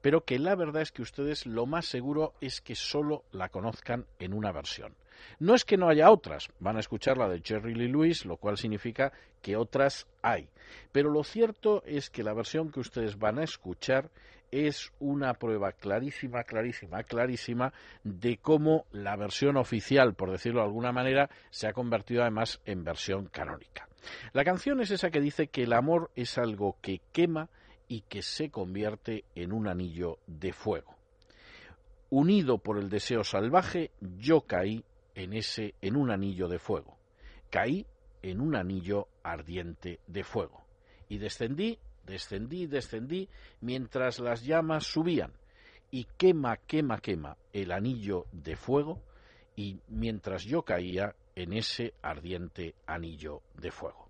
[0.00, 4.06] pero que la verdad es que ustedes lo más seguro es que solo la conozcan
[4.18, 4.94] en una versión.
[5.38, 8.36] No es que no haya otras, van a escuchar la de Jerry Lee Lewis, lo
[8.36, 9.12] cual significa
[9.42, 10.48] que otras hay.
[10.92, 14.10] Pero lo cierto es que la versión que ustedes van a escuchar
[14.50, 20.92] es una prueba clarísima, clarísima, clarísima de cómo la versión oficial, por decirlo de alguna
[20.92, 23.88] manera, se ha convertido además en versión canónica.
[24.32, 27.48] La canción es esa que dice que el amor es algo que quema
[27.86, 30.96] y que se convierte en un anillo de fuego.
[32.08, 34.84] Unido por el deseo salvaje, yo caí
[35.20, 36.96] en ese en un anillo de fuego.
[37.50, 37.86] Caí
[38.22, 40.64] en un anillo ardiente de fuego
[41.08, 43.28] y descendí, descendí, descendí
[43.60, 45.32] mientras las llamas subían
[45.90, 49.02] y quema, quema, quema el anillo de fuego
[49.56, 54.08] y mientras yo caía en ese ardiente anillo de fuego.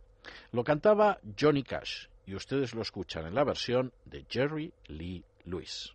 [0.53, 5.93] Lo cantaba Johnny Cash y ustedes lo escuchan en la versión de Jerry Lee Lewis.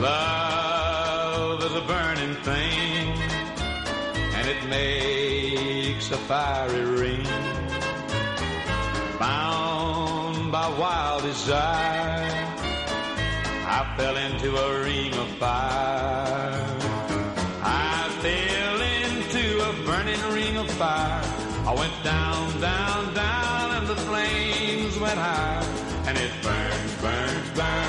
[0.00, 3.12] Love is a burning thing,
[4.36, 7.24] and it makes a fiery ring.
[9.18, 12.30] Bound by wild desire,
[13.66, 16.64] I fell into a ring of fire.
[17.60, 21.24] I fell into a burning ring of fire.
[21.66, 25.64] I went down, down, down, and the flames went high,
[26.06, 27.87] and it burns, burns, burns.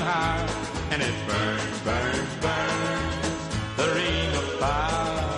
[0.00, 0.46] High,
[0.90, 3.22] and it burned, burned, burned.
[3.76, 5.32] The ring of fire,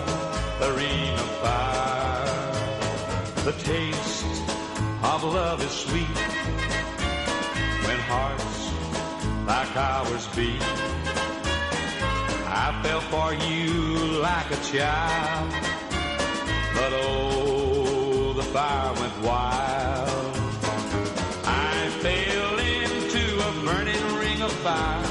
[0.59, 2.55] the ring of fire.
[3.43, 4.25] The taste
[5.03, 6.17] of love is sweet
[7.85, 8.71] when hearts
[9.45, 10.61] like ours beat.
[12.47, 15.51] I fell for you like a child,
[16.73, 19.94] but oh, the fire went wild.
[24.65, 25.04] Fire.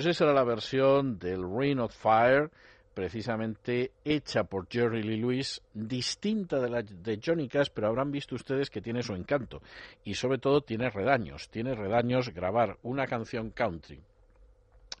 [0.00, 2.48] Pues esa era la versión del Ring of Fire,
[2.94, 8.34] precisamente hecha por Jerry Lee Lewis, distinta de la de Johnny Cash, pero habrán visto
[8.34, 9.60] ustedes que tiene su encanto.
[10.02, 11.50] Y sobre todo tiene redaños.
[11.50, 14.00] Tiene redaños grabar una canción country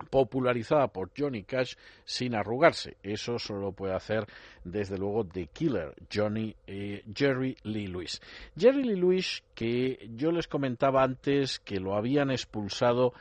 [0.08, 1.74] popularizada por Johnny Cash
[2.04, 2.96] sin arrugarse.
[3.02, 4.26] Eso solo puede hacer,
[4.64, 8.20] desde luego, The Killer, Johnny, eh, Jerry Lee Lewis.
[8.56, 13.12] Jerry Lee Lewis, que yo les comentaba antes que lo habían expulsado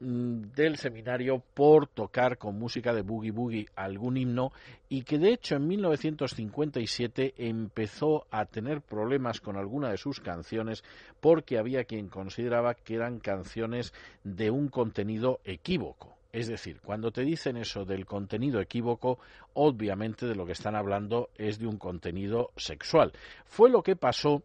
[0.00, 4.50] del seminario por tocar con música de boogie boogie algún himno
[4.88, 10.82] y que de hecho en 1957 empezó a tener problemas con alguna de sus canciones
[11.20, 13.92] porque había quien consideraba que eran canciones
[14.24, 16.16] de un contenido equívoco.
[16.32, 19.18] Es decir, cuando te dicen eso del contenido equívoco,
[19.54, 23.12] obviamente de lo que están hablando es de un contenido sexual.
[23.44, 24.42] Fue lo que pasó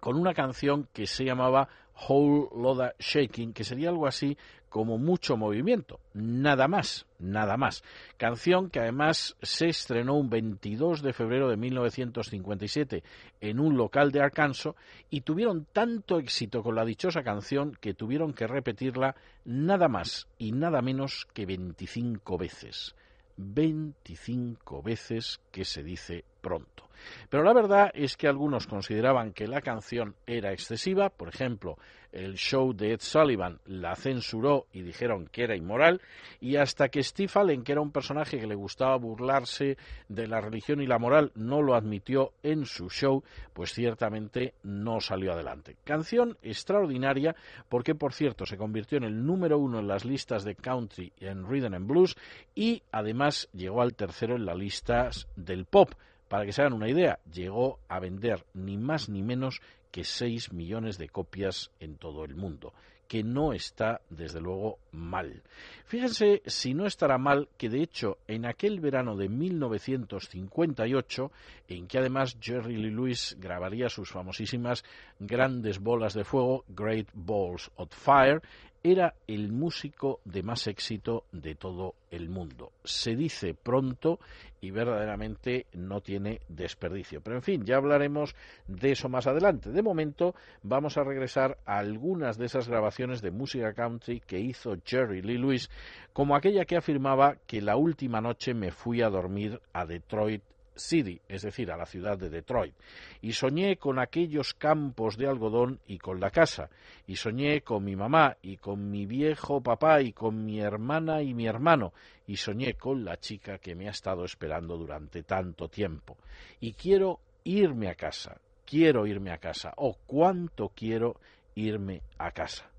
[0.00, 1.68] con una canción que se llamaba
[2.08, 4.36] Whole Loda Shaking, que sería algo así
[4.68, 7.84] como mucho movimiento, nada más, nada más.
[8.16, 13.02] Canción que además se estrenó un 22 de febrero de 1957
[13.42, 14.74] en un local de Arkansas
[15.10, 19.14] y tuvieron tanto éxito con la dichosa canción que tuvieron que repetirla
[19.44, 22.94] nada más y nada menos que 25 veces.
[23.36, 26.90] 25 veces que se dice pronto.
[27.30, 31.78] Pero la verdad es que algunos consideraban que la canción era excesiva, por ejemplo,
[32.12, 36.02] el show de Ed Sullivan la censuró y dijeron que era inmoral,
[36.40, 39.78] y hasta que Steve Allen, que era un personaje que le gustaba burlarse
[40.08, 43.24] de la religión y la moral, no lo admitió en su show,
[43.54, 45.76] pues ciertamente no salió adelante.
[45.84, 47.34] Canción extraordinaria
[47.70, 51.46] porque, por cierto, se convirtió en el número uno en las listas de country en
[51.48, 52.14] rhythm and blues
[52.54, 55.94] y además llegó al tercero en las listas del pop.
[56.32, 59.60] Para que se hagan una idea, llegó a vender ni más ni menos
[59.90, 62.72] que 6 millones de copias en todo el mundo,
[63.06, 65.42] que no está, desde luego, mal.
[65.84, 71.30] Fíjense si no estará mal que, de hecho, en aquel verano de 1958,
[71.68, 74.84] en que además Jerry Lee Lewis grabaría sus famosísimas
[75.18, 78.40] grandes bolas de fuego, Great Balls of Fire,
[78.82, 82.72] era el músico de más éxito de todo el mundo.
[82.82, 84.18] Se dice pronto
[84.60, 87.20] y verdaderamente no tiene desperdicio.
[87.20, 88.34] Pero en fin, ya hablaremos
[88.66, 89.70] de eso más adelante.
[89.70, 94.76] De momento vamos a regresar a algunas de esas grabaciones de música country que hizo
[94.84, 95.70] Jerry Lee Lewis,
[96.12, 100.42] como aquella que afirmaba que la última noche me fui a dormir a Detroit
[100.74, 102.74] City, es decir, a la ciudad de Detroit,
[103.20, 106.70] y soñé con aquellos campos de algodón y con la casa,
[107.06, 111.34] y soñé con mi mamá y con mi viejo papá y con mi hermana y
[111.34, 111.92] mi hermano,
[112.26, 116.16] y soñé con la chica que me ha estado esperando durante tanto tiempo.
[116.60, 121.16] Y quiero irme a casa, quiero irme a casa, oh, cuánto quiero
[121.54, 122.71] irme a casa.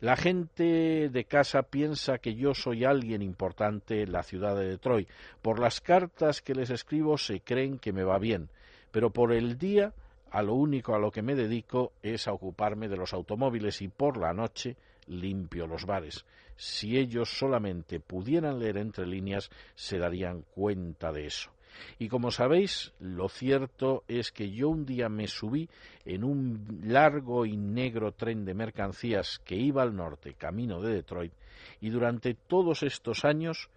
[0.00, 5.08] La gente de casa piensa que yo soy alguien importante en la ciudad de Detroit.
[5.42, 8.48] Por las cartas que les escribo se creen que me va bien,
[8.92, 9.92] pero por el día
[10.30, 13.88] a lo único a lo que me dedico es a ocuparme de los automóviles y
[13.88, 14.76] por la noche
[15.08, 16.24] limpio los bares.
[16.56, 21.50] Si ellos solamente pudieran leer entre líneas, se darían cuenta de eso.
[21.98, 25.68] Y como sabéis, lo cierto es que yo un día me subí
[26.04, 31.32] en un largo y negro tren de mercancías que iba al norte, camino de Detroit,
[31.80, 33.68] y durante todos estos años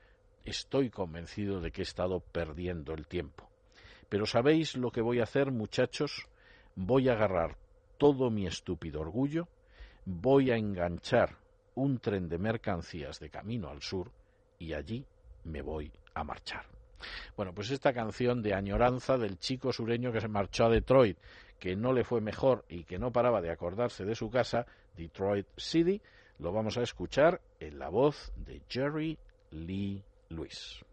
[0.45, 3.49] estoy convencido de que he estado perdiendo el tiempo.
[4.09, 6.27] Pero ¿sabéis lo que voy a hacer, muchachos?
[6.75, 7.57] Voy a agarrar
[7.97, 9.47] todo mi estúpido orgullo,
[10.05, 11.37] voy a enganchar
[11.75, 14.11] un tren de mercancías de camino al sur
[14.59, 15.05] y allí
[15.43, 16.80] me voy a marchar.
[17.35, 21.17] Bueno, pues esta canción de añoranza del chico sureño que se marchó a Detroit,
[21.59, 25.47] que no le fue mejor y que no paraba de acordarse de su casa, Detroit
[25.57, 26.01] City,
[26.39, 29.17] lo vamos a escuchar en la voz de Jerry
[29.51, 30.83] Lee Lewis.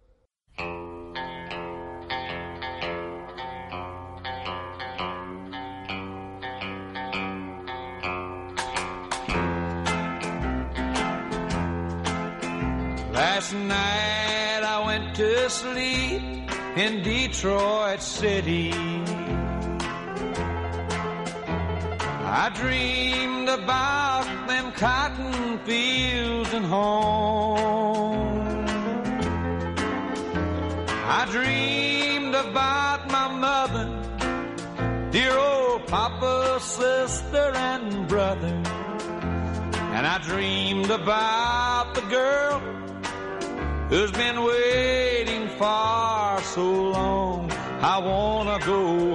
[13.12, 14.07] Last night
[15.48, 16.22] went to sleep
[16.76, 18.72] in Detroit City.
[22.30, 28.44] I dreamed about them cotton fields and home.
[31.10, 38.62] I dreamed about my mother, dear old papa, sister, and brother.
[39.94, 42.60] And I dreamed about the girl
[43.88, 47.50] who's been waiting for so long.
[47.82, 49.07] I wanna go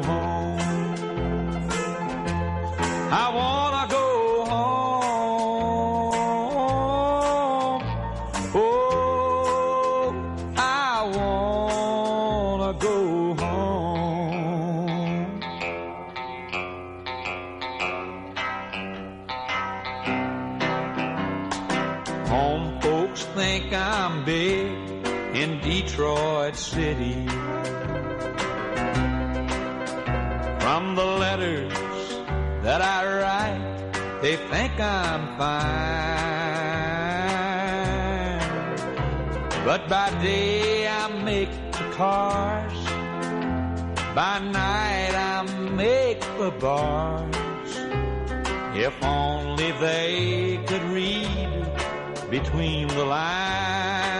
[25.94, 27.28] Detroit City.
[30.64, 31.72] From the letters
[32.64, 33.62] that I write,
[34.24, 35.60] they think I'm fine.
[39.64, 42.74] But by day I make the cars,
[44.16, 45.44] by night I
[45.76, 47.36] make the bars.
[48.76, 51.70] If only they could read
[52.32, 54.13] between the lines.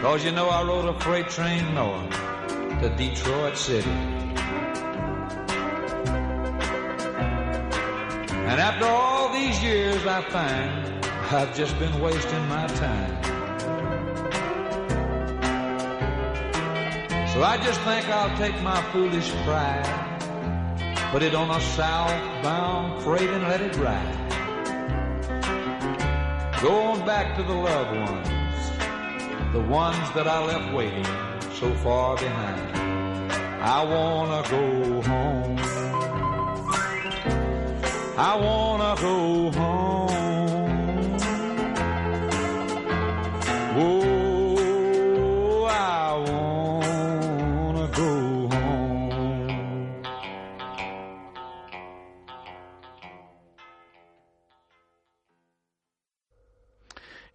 [0.00, 2.08] Cause you know I rode a freight train north
[2.80, 3.90] to Detroit City.
[8.48, 13.22] And after all these years I find I've just been wasting my time.
[17.34, 19.84] So I just think I'll take my foolish pride,
[21.12, 24.16] put it on a southbound freight and let it ride.
[26.62, 28.39] Going back to the loved ones,
[29.52, 31.04] the ones that I left waiting
[31.54, 33.32] so far behind.
[33.60, 35.58] I wanna go home.
[38.16, 40.19] I wanna go home.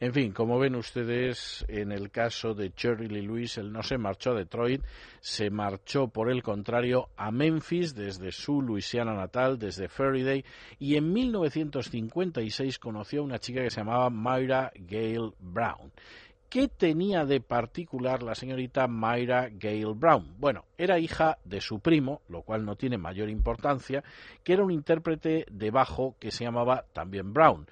[0.05, 3.97] En fin, como ven ustedes, en el caso de Jerry Lee Lewis, él no se
[3.97, 4.83] marchó a Detroit,
[5.19, 10.45] se marchó por el contrario a Memphis desde su Luisiana natal, desde Faraday,
[10.77, 15.91] y en 1956 conoció a una chica que se llamaba Myra Gale Brown.
[16.49, 20.35] ¿Qué tenía de particular la señorita Myra Gale Brown?
[20.37, 24.03] Bueno, era hija de su primo, lo cual no tiene mayor importancia,
[24.43, 27.65] que era un intérprete de bajo que se llamaba también Brown.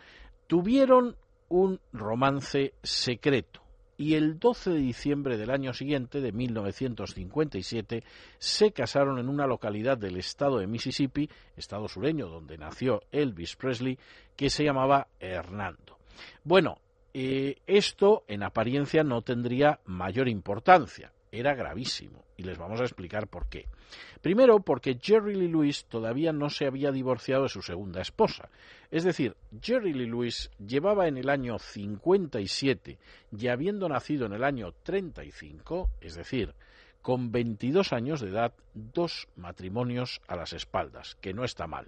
[0.48, 1.16] Tuvieron
[1.54, 3.62] un romance secreto
[3.95, 8.04] y el 12 de diciembre del año siguiente, de 1957,
[8.39, 13.99] se casaron en una localidad del estado de Mississippi, estado sureño donde nació Elvis Presley,
[14.36, 15.99] que se llamaba Hernando.
[16.43, 16.80] Bueno,
[17.14, 23.28] eh, esto en apariencia no tendría mayor importancia, era gravísimo y les vamos a explicar
[23.28, 23.66] por qué.
[24.22, 28.50] Primero, porque Jerry Lee Lewis todavía no se había divorciado de su segunda esposa.
[28.92, 33.00] Es decir, Jerry Lee Lewis llevaba en el año 57
[33.36, 36.54] y habiendo nacido en el año 35, es decir,
[37.02, 41.88] con 22 años de edad, dos matrimonios a las espaldas, que no está mal.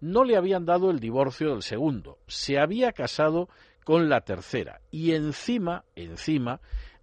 [0.00, 3.48] No le habían dado el divorcio del segundo, se había casado
[3.84, 6.60] con la tercera y encima, encima,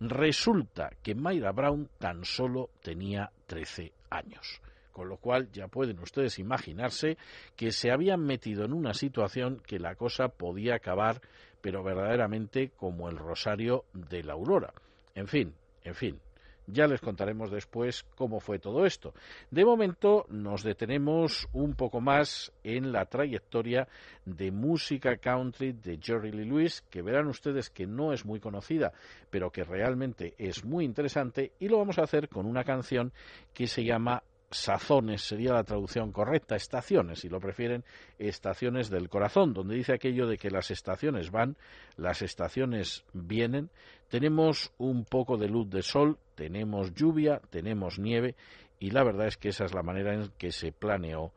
[0.10, 4.62] resulta que Mayra Brown tan solo tenía 13 años.
[4.91, 7.18] Con lo cual ya pueden ustedes imaginarse
[7.56, 11.22] que se habían metido en una situación que la cosa podía acabar,
[11.62, 14.74] pero verdaderamente como el rosario de la aurora.
[15.16, 16.20] En fin, en fin,
[16.68, 19.14] ya les contaremos después cómo fue todo esto.
[19.51, 23.88] De momento nos detenemos un poco más en la trayectoria
[24.26, 28.93] de música country de Jerry Lee Lewis, que verán ustedes que no es muy conocida,
[29.30, 33.11] pero que realmente es muy interesante, y lo vamos a hacer con una canción
[33.53, 37.84] que se llama sazones sería la traducción correcta, estaciones, si lo prefieren,
[38.20, 41.57] estaciones del corazón, donde dice aquello de que las estaciones van,
[41.97, 43.70] las estaciones vienen,
[44.14, 48.36] tenemos un poco de luz de sol, tenemos lluvia, tenemos nieve,
[48.78, 51.32] y la verdad es que esa es la manera en que se planeó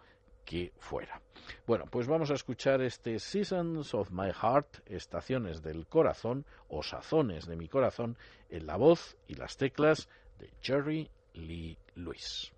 [0.44, 1.22] que fuera.
[1.66, 7.46] Bueno, pues vamos a escuchar este Seasons of My Heart, estaciones del corazón o sazones
[7.46, 8.18] de mi corazón,
[8.50, 12.52] en la voz y las teclas de Jerry Lee Lewis.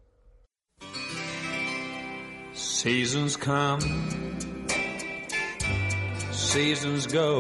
[2.55, 3.79] Seasons come,
[6.33, 7.39] seasons go.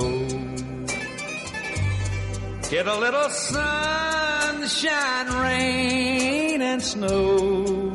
[2.71, 7.93] Get a little sunshine, rain, and snow.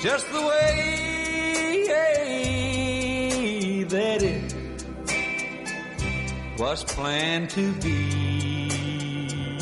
[0.00, 0.64] Just the way
[3.88, 4.54] that it
[6.58, 9.60] was planned to be.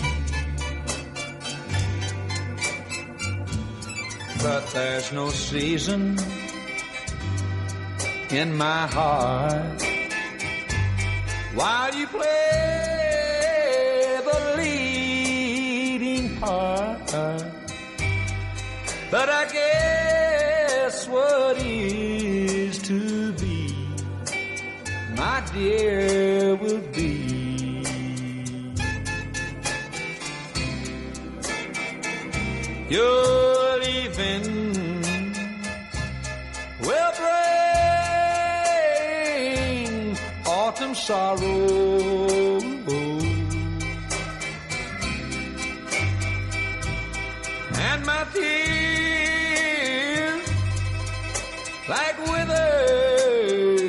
[4.42, 6.18] But there's no season
[8.30, 9.82] in my heart
[11.54, 12.61] while you play
[19.12, 23.74] But I guess what is to be,
[25.16, 27.82] my dear, will be.
[32.88, 34.46] You're leaving
[36.80, 37.12] will
[40.02, 42.41] bring autumn sorrow.
[48.24, 50.12] My tears,
[51.88, 53.80] like withered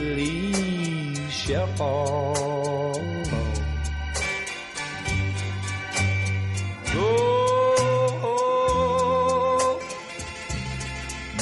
[0.00, 3.00] leaves, shall fall.
[6.92, 7.30] Oh,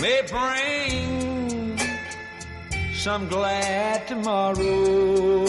[0.01, 1.79] may bring
[2.95, 5.49] some glad tomorrow.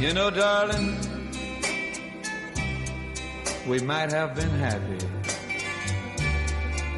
[0.00, 0.97] You know, darling,
[3.68, 4.98] we might have been happy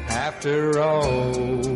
[0.07, 1.70] after all.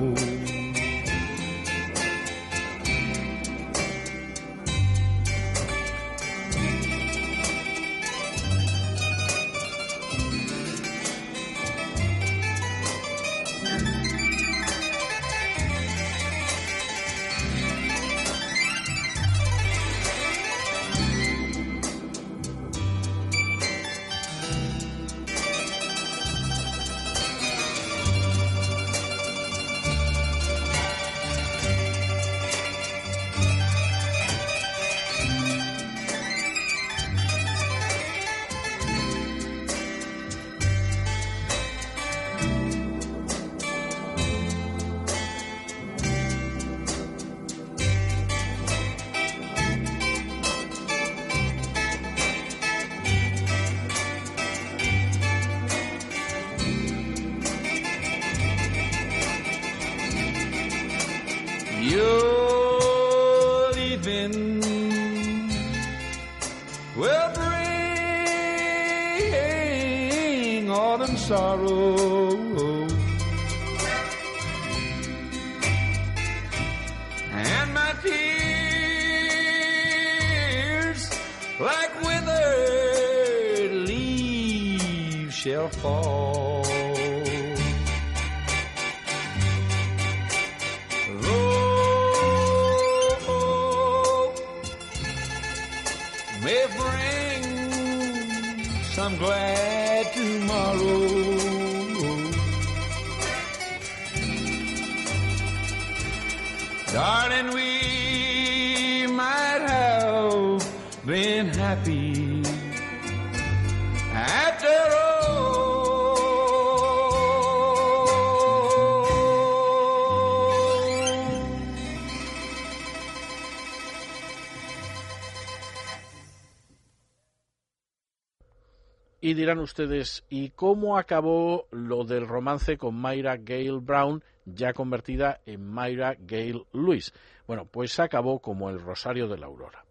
[129.54, 136.18] Ustedes, ¿y cómo acabó lo del romance con Myra Gale Brown, ya convertida en Myra
[136.20, 137.14] Gale Lewis?
[137.48, 139.86] Bueno, pues acabó como el Rosario de la Aurora.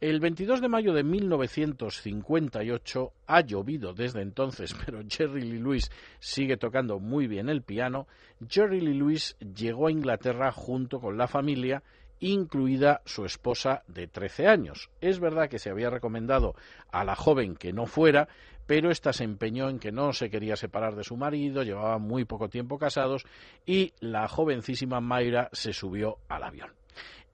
[0.00, 5.90] El 22 de mayo de 1958 ha llovido desde entonces, pero Jerry Lee Lewis
[6.20, 8.06] sigue tocando muy bien el piano.
[8.48, 11.82] Jerry Lee Lewis llegó a Inglaterra junto con la familia
[12.22, 14.90] incluida su esposa de 13 años.
[15.00, 16.54] Es verdad que se había recomendado
[16.92, 18.28] a la joven que no fuera,
[18.66, 22.24] pero ésta se empeñó en que no se quería separar de su marido, llevaban muy
[22.24, 23.24] poco tiempo casados
[23.66, 26.81] y la jovencísima Mayra se subió al avión.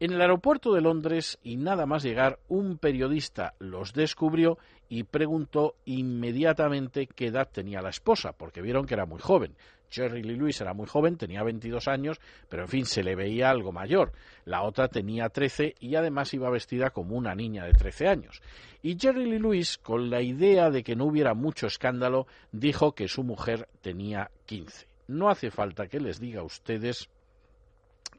[0.01, 5.75] En el aeropuerto de Londres y nada más llegar, un periodista los descubrió y preguntó
[5.85, 9.57] inmediatamente qué edad tenía la esposa, porque vieron que era muy joven.
[9.91, 13.51] Jerry Lee Lewis era muy joven, tenía 22 años, pero en fin, se le veía
[13.51, 14.13] algo mayor.
[14.45, 18.43] La otra tenía 13 y además iba vestida como una niña de 13 años.
[18.83, 23.09] Y Jerry Lee Lewis, con la idea de que no hubiera mucho escándalo, dijo que
[23.09, 24.87] su mujer tenía 15.
[25.09, 27.09] No hace falta que les diga a ustedes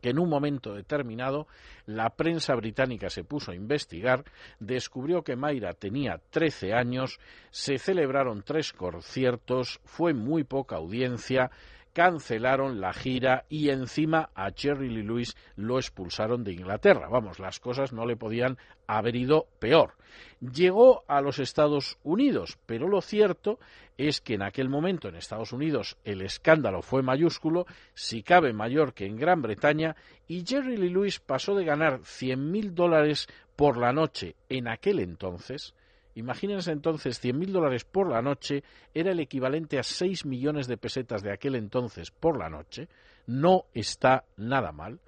[0.02, 1.48] que en un momento determinado
[1.86, 4.24] la prensa británica se puso a investigar,
[4.60, 7.20] descubrió que Mayra tenía 13 años,
[7.52, 11.52] se celebraron tres conciertos, fue muy poca audiencia,
[11.94, 17.08] cancelaron la gira y encima a Jerry Lee Lewis lo expulsaron de Inglaterra.
[17.10, 19.94] Vamos, las cosas no le podían haber ido peor.
[20.40, 23.60] Llegó a los Estados Unidos, pero lo cierto
[23.98, 28.94] es que en aquel momento en Estados Unidos el escándalo fue mayúsculo, si cabe mayor
[28.94, 29.96] que en Gran Bretaña,
[30.28, 35.74] y Jerry Lee Lewis pasó de ganar 100.000 dólares por la noche en aquel entonces
[36.20, 38.62] Imagínense entonces 100.000 dólares por la noche
[38.94, 42.90] era el equivalente a 6 millones de pesetas de aquel entonces por la noche.
[43.26, 45.00] No está nada mal.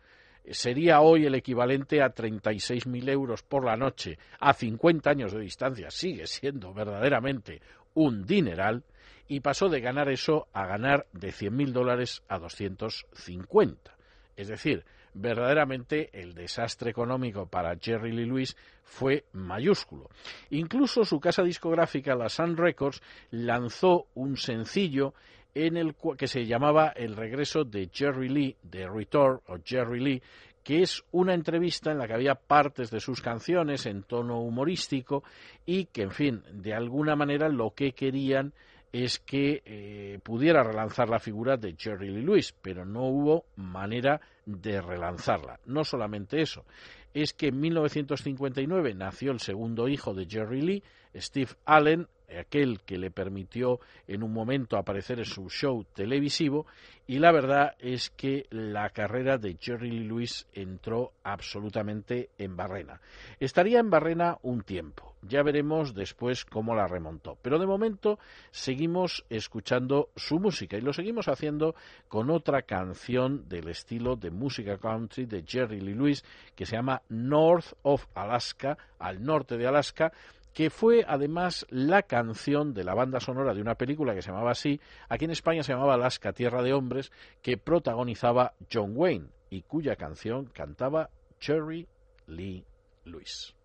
[0.49, 5.91] Sería hoy el equivalente a 36.000 euros por la noche a 50 años de distancia.
[5.91, 7.61] Sigue siendo verdaderamente
[7.93, 8.83] un dineral.
[9.27, 13.95] Y pasó de ganar eso a ganar de 100.000 dólares a 250.
[14.35, 20.09] Es decir, verdaderamente el desastre económico para Jerry Lee Lewis fue mayúsculo.
[20.49, 23.01] Incluso su casa discográfica, la Sun Records,
[23.31, 25.13] lanzó un sencillo
[25.53, 30.21] en el que se llamaba El regreso de Jerry Lee, de Return o Jerry Lee,
[30.63, 35.23] que es una entrevista en la que había partes de sus canciones en tono humorístico
[35.65, 38.53] y que, en fin, de alguna manera lo que querían
[38.91, 44.21] es que eh, pudiera relanzar la figura de Jerry Lee Lewis, pero no hubo manera
[44.45, 45.59] de relanzarla.
[45.65, 46.65] No solamente eso,
[47.13, 50.83] es que en 1959 nació el segundo hijo de Jerry Lee,
[51.15, 52.07] Steve Allen,
[52.39, 56.65] aquel que le permitió en un momento aparecer en su show televisivo
[57.07, 63.01] y la verdad es que la carrera de Jerry Lee Lewis entró absolutamente en barrena.
[63.39, 68.19] Estaría en barrena un tiempo, ya veremos después cómo la remontó, pero de momento
[68.51, 71.75] seguimos escuchando su música y lo seguimos haciendo
[72.07, 76.23] con otra canción del estilo de música country de Jerry Lee Lewis
[76.55, 80.11] que se llama North of Alaska, al norte de Alaska,
[80.53, 84.51] que fue además la canción de la banda sonora de una película que se llamaba
[84.51, 87.11] así, aquí en España se llamaba Alaska, Tierra de Hombres,
[87.41, 91.09] que protagonizaba John Wayne y cuya canción cantaba
[91.39, 91.87] Cherry
[92.27, 92.65] Lee
[93.05, 93.55] Lewis.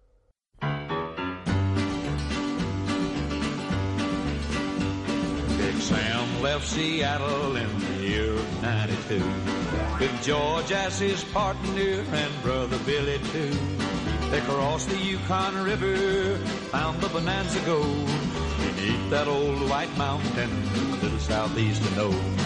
[5.80, 9.18] Sam left Seattle in the year of 92
[10.00, 13.54] with George as his partner and brother Billy too.
[14.30, 16.36] They crossed the Yukon River,
[16.70, 18.10] found the Bonanza Gold
[18.58, 22.36] beneath that old white mountain, a little southeast of Nome.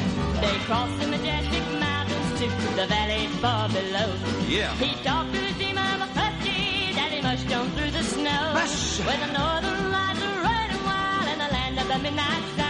[0.41, 4.15] They crossed the majestic mountains to the valley far below.
[4.49, 4.75] Yeah.
[4.77, 8.53] He talked to his dream of a husky that he must jump through the snow.
[8.55, 9.01] Mush.
[9.01, 12.70] Where the northern lights are running wild in the land of the midnight sun.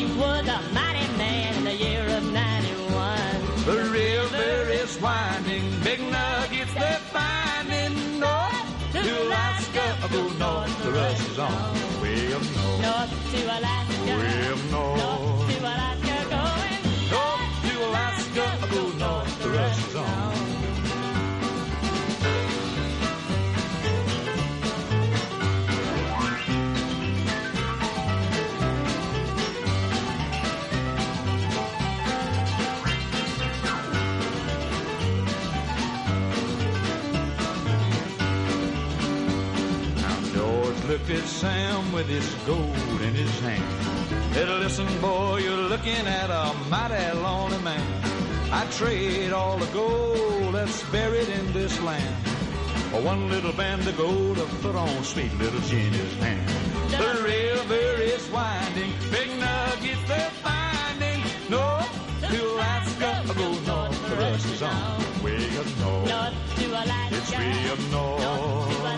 [0.00, 3.18] He was a mighty man in the year of 91.
[3.66, 9.98] The river is winding, big nuggets they're finding north to Alaska.
[10.10, 12.00] Go oh, north, the rush is on.
[12.00, 14.16] Way up north, North to Alaska.
[14.16, 15.29] way up North north.
[41.40, 44.34] Sam with his gold in his hand.
[44.34, 47.80] Said, listen, boy, you're looking at a mighty lonely man.
[48.52, 52.14] I trade all the gold that's buried in this land
[52.90, 56.46] for one little band of gold to put on sweet little Jenny's hand.
[56.90, 61.22] The river is winding, big nuggets they're finding.
[61.48, 61.88] North
[62.28, 65.24] to Alaska, go north, the rush is on.
[65.24, 67.16] Way up north, North to Alaska.
[67.16, 68.89] it's way up North north.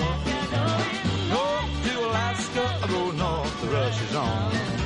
[2.54, 4.81] Alaska Alaska, go north, the rush is on.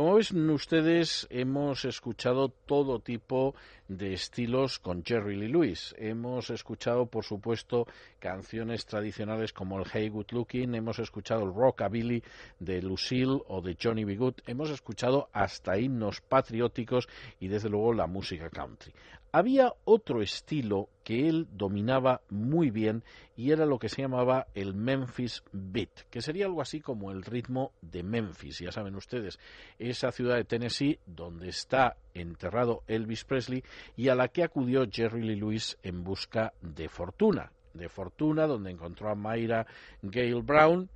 [0.00, 3.54] Como ven ustedes, hemos escuchado todo tipo
[3.86, 5.94] de estilos con Jerry Lee Lewis.
[5.98, 7.86] Hemos escuchado, por supuesto,
[8.18, 12.22] canciones tradicionales como el Hey Good Looking, hemos escuchado el Rockabilly
[12.58, 14.16] de Lucille o de Johnny B.
[14.16, 17.06] Good, hemos escuchado hasta himnos patrióticos
[17.38, 18.94] y desde luego la música country.
[19.32, 23.04] Había otro estilo que él dominaba muy bien
[23.36, 27.22] y era lo que se llamaba el Memphis Beat, que sería algo así como el
[27.22, 29.38] ritmo de Memphis, ya saben ustedes,
[29.78, 33.62] esa ciudad de Tennessee donde está enterrado Elvis Presley
[33.96, 38.72] y a la que acudió Jerry Lee Lewis en busca de fortuna, de fortuna donde
[38.72, 39.64] encontró a Mayra
[40.02, 40.90] Gale Brown,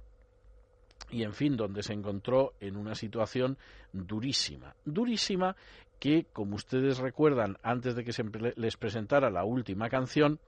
[1.10, 3.58] y en fin, donde se encontró en una situación
[3.92, 5.54] durísima, durísima
[6.04, 8.24] que, como ustedes recuerdan, antes de que se
[8.56, 10.38] les presentara la última canción,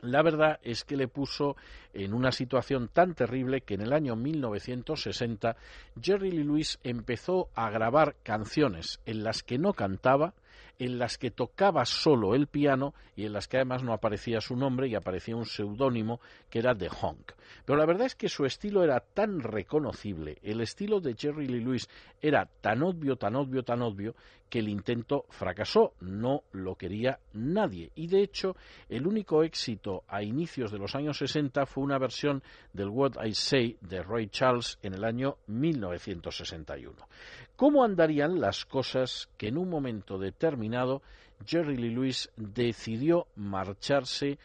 [0.00, 1.54] la verdad es que le puso
[1.94, 5.54] en una situación tan terrible que en el año 1960
[6.02, 10.34] Jerry Lee Lewis empezó a grabar canciones en las que no cantaba,
[10.80, 14.56] en las que tocaba solo el piano y en las que además no aparecía su
[14.56, 17.32] nombre y aparecía un seudónimo que era The Honk.
[17.66, 21.60] Pero la verdad es que su estilo era tan reconocible, el estilo de Jerry Lee
[21.60, 21.86] Lewis
[22.22, 24.14] era tan obvio, tan obvio, tan obvio,
[24.50, 27.90] que el intento fracasó, no lo quería nadie.
[27.94, 28.56] Y de hecho,
[28.88, 32.42] el único éxito a inicios de los años 60 fue una versión
[32.72, 36.96] del What I Say de Roy Charles en el año 1961.
[37.56, 41.02] ¿Cómo andarían las cosas que en un momento determinado
[41.46, 44.38] Jerry Lee Lewis decidió marcharse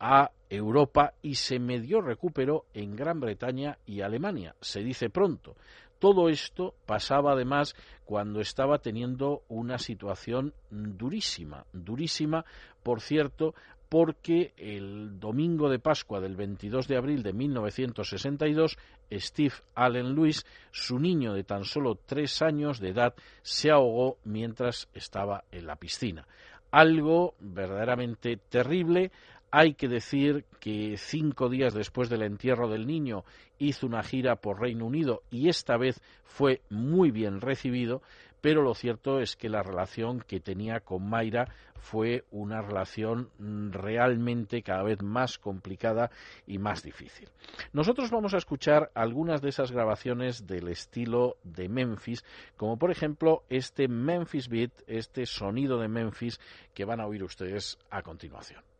[0.00, 4.56] a Europa y se medio recuperó en Gran Bretaña y Alemania?
[4.60, 5.54] Se dice pronto.
[6.02, 12.44] Todo esto pasaba además cuando estaba teniendo una situación durísima, durísima,
[12.82, 13.54] por cierto,
[13.88, 18.78] porque el domingo de Pascua del 22 de abril de 1962,
[19.12, 24.88] Steve Allen Lewis, su niño de tan solo tres años de edad, se ahogó mientras
[24.94, 26.26] estaba en la piscina.
[26.72, 29.12] Algo verdaderamente terrible.
[29.54, 33.22] Hay que decir que cinco días después del entierro del niño
[33.58, 38.00] hizo una gira por Reino Unido y esta vez fue muy bien recibido,
[38.40, 43.72] pero lo cierto es que la relación que tenía con Mayra fue una relación mm,
[43.72, 46.10] realmente cada vez más complicada
[46.46, 47.28] y más difícil.
[47.74, 52.24] Nosotros vamos a escuchar algunas de esas grabaciones del estilo de Memphis,
[52.56, 56.40] como por ejemplo este Memphis Beat, este sonido de Memphis
[56.72, 58.71] que van a oír ustedes a continuación.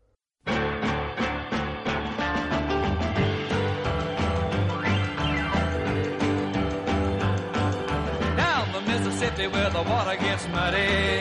[9.23, 11.21] Mississippi where the water gets muddy.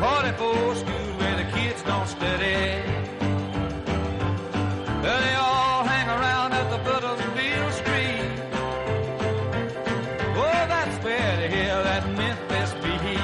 [0.00, 2.82] 44 school where the kids don't study.
[5.06, 8.32] They all hang around at the foot of Beale Street.
[10.42, 13.20] Oh, that's where they hear that Memphis beat.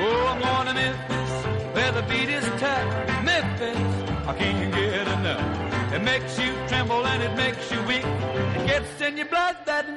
[0.00, 1.32] Oh, I'm going to Memphis
[1.74, 3.24] where the beat is tough.
[3.24, 3.78] Memphis,
[4.26, 5.68] I can't get enough.
[5.92, 8.04] It makes you tremble and it makes you weak.
[8.04, 9.87] It gets in your blood that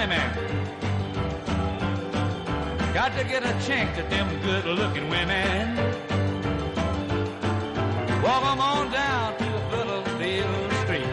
[0.00, 0.30] swimming.
[2.94, 5.76] Got to get a chance at them good looking women.
[8.22, 11.12] Walk 'em on down to the foot of Field Street.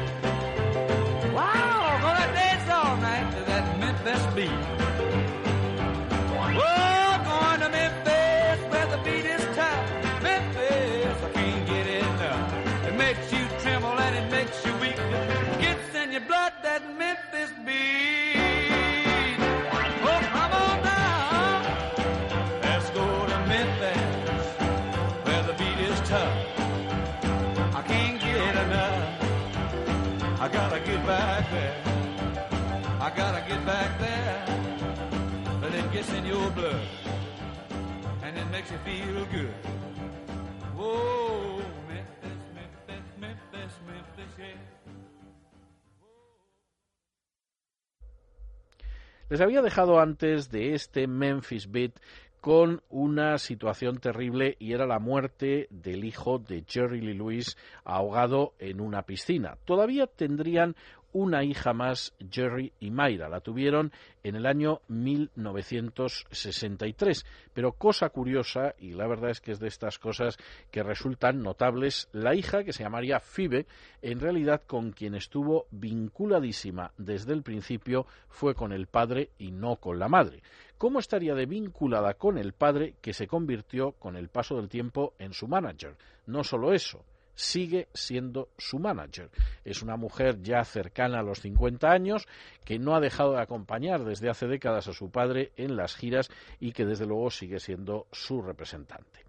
[1.34, 4.62] Wow, gonna dance all night to that Memphis beat.
[6.66, 9.86] Oh, going to Memphis where the beat is tough.
[10.24, 12.88] Memphis, I can't get enough.
[12.88, 15.37] It makes you tremble and it makes you weak.
[49.30, 52.00] Les había dejado antes de este Memphis Beat
[52.40, 58.54] con una situación terrible y era la muerte del hijo de Jerry Lee Lewis ahogado
[58.58, 59.58] en una piscina.
[59.66, 60.78] Todavía tendrían
[61.18, 63.28] una hija más, Jerry y Mayra.
[63.28, 63.92] La tuvieron
[64.22, 67.26] en el año 1963.
[67.56, 70.38] Pero cosa curiosa, y la verdad es que es de estas cosas
[70.70, 73.66] que resultan notables, la hija, que se llamaría Phoebe,
[74.04, 79.78] en realidad con quien estuvo vinculadísima desde el principio fue con el padre y no
[79.78, 80.44] con la madre.
[80.78, 85.16] ¿Cómo estaría de vinculada con el padre que se convirtió con el paso del tiempo
[85.18, 85.98] en su manager?
[86.28, 87.04] No solo eso,
[87.38, 89.30] sigue siendo su manager.
[89.64, 92.28] Es una mujer ya cercana a los 50 años
[92.66, 96.30] que no ha dejado de acompañar desde hace décadas a su padre en las giras
[96.60, 99.28] y que desde luego sigue siendo su representante.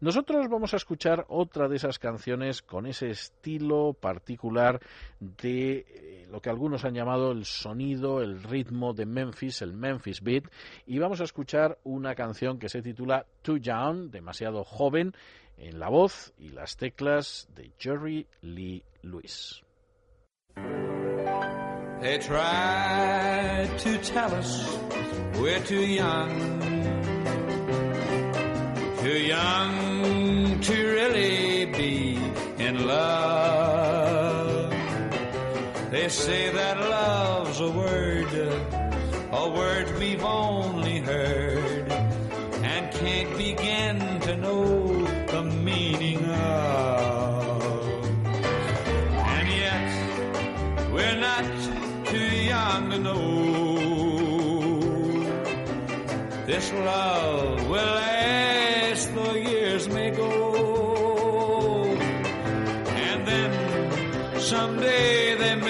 [0.00, 4.80] Nosotros vamos a escuchar otra de esas canciones con ese estilo particular
[5.20, 10.22] de eh, lo que algunos han llamado el sonido, el ritmo de Memphis, el Memphis
[10.22, 10.44] Beat,
[10.86, 15.14] y vamos a escuchar una canción que se titula Too Young, demasiado joven,
[15.60, 19.62] en la voz y las teclas de Jerry Lee Lewis.
[22.00, 24.78] They tried to tell us
[25.40, 26.60] we're too young,
[29.00, 32.18] too young to really be
[32.58, 34.70] in love.
[35.90, 38.32] They say that love's a word,
[39.32, 44.87] a word we've only heard and can't begin to know
[46.48, 47.62] of.
[49.36, 49.88] And yet,
[50.92, 51.46] we're not
[52.06, 53.28] too young to know
[56.46, 60.32] this love will last though years may go.
[63.06, 65.67] And then someday they may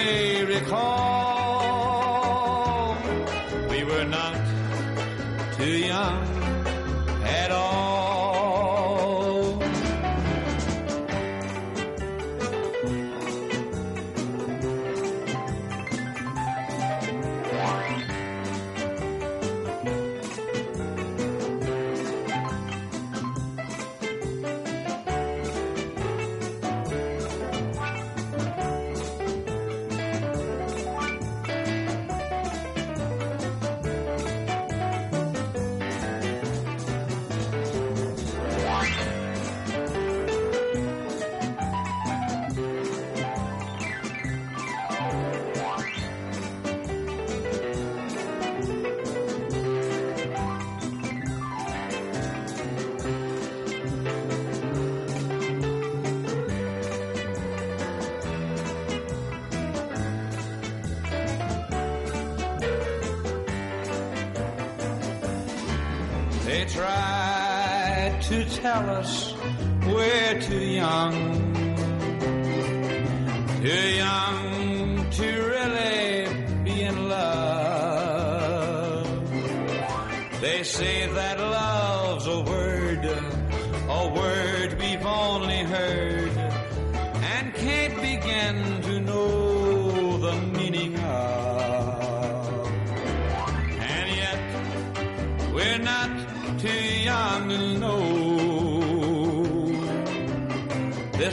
[68.85, 69.28] to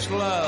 [0.09, 0.46] this love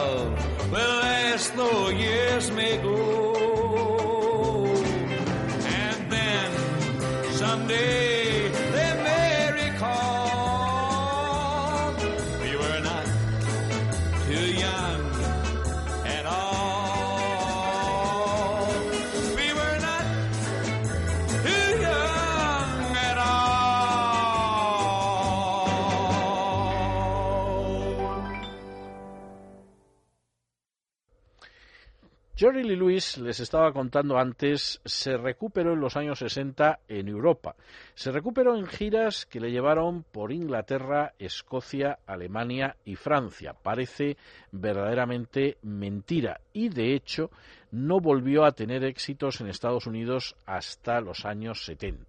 [32.39, 37.57] Jerry Lee Lewis, les estaba contando antes, se recuperó en los años 60 en Europa.
[37.97, 43.57] Se recuperó en giras que le llevaron por Inglaterra, Escocia, Alemania y Francia.
[43.61, 44.19] Parece
[44.53, 47.33] verdaderamente mentira y, de hecho,
[47.73, 52.08] no volvió a tener éxitos en Estados Unidos hasta los años 70.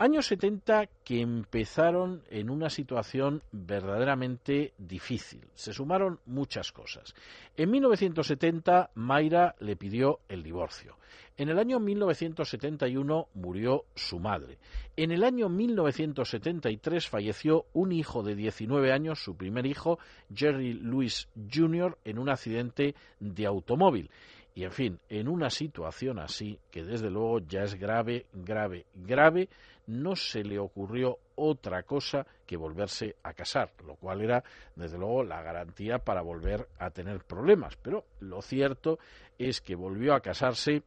[0.00, 5.48] Años 70 que empezaron en una situación verdaderamente difícil.
[5.54, 7.16] Se sumaron muchas cosas.
[7.56, 10.98] En 1970 Mayra le pidió el divorcio.
[11.36, 14.58] En el año 1971 murió su madre.
[14.96, 19.98] En el año 1973 falleció un hijo de 19 años, su primer hijo,
[20.32, 24.10] Jerry Lewis Jr., en un accidente de automóvil.
[24.54, 29.48] Y en fin, en una situación así, que desde luego ya es grave, grave, grave,
[29.88, 34.44] no se le ocurrió otra cosa que volverse a casar, lo cual era,
[34.76, 37.76] desde luego, la garantía para volver a tener problemas.
[37.76, 38.98] Pero lo cierto
[39.38, 40.82] es que volvió a casarse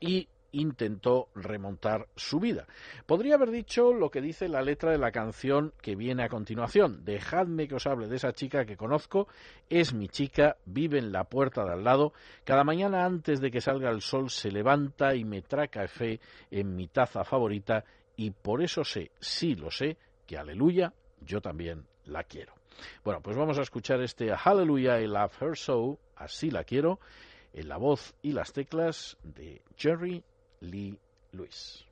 [0.00, 2.66] y intentó remontar su vida.
[3.06, 7.04] Podría haber dicho lo que dice la letra de la canción que viene a continuación.
[7.04, 9.28] Dejadme que os hable de esa chica que conozco,
[9.68, 12.12] es mi chica, vive en la puerta de al lado,
[12.44, 16.20] cada mañana antes de que salga el sol se levanta y me trae café
[16.50, 17.84] en mi taza favorita
[18.16, 19.96] y por eso sé, sí lo sé,
[20.26, 22.54] que aleluya, yo también la quiero.
[23.04, 27.00] Bueno, pues vamos a escuchar este Hallelujah I Love Her So, así la quiero,
[27.52, 30.22] en la voz y las teclas de Jerry
[30.62, 30.94] Lee
[31.32, 31.82] Lewis.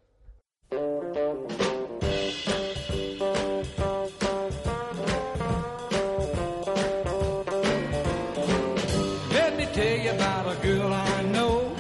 [9.33, 11.75] Let me tell you about a girl I know.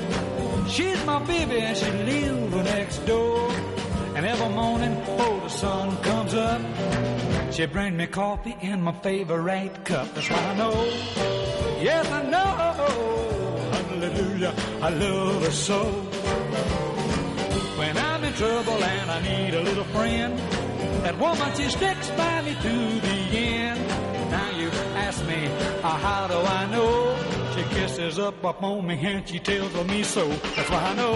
[0.67, 3.51] She's my baby and she lives next door.
[4.17, 6.63] And every morning before the sun comes up,
[7.53, 10.15] she brings me coffee in my favorite cup.
[10.15, 10.73] That's why I know.
[11.83, 12.51] Yes, I know.
[13.73, 14.55] Hallelujah.
[14.81, 16.18] I love her so.
[18.39, 20.39] Trouble and I need a little friend,
[21.03, 23.81] that woman she sticks by me to the end.
[24.31, 25.49] Now you ask me,
[25.83, 27.19] uh, how do I know?
[27.57, 30.29] She kisses up upon me and she tells me so.
[30.29, 31.15] That's why I know.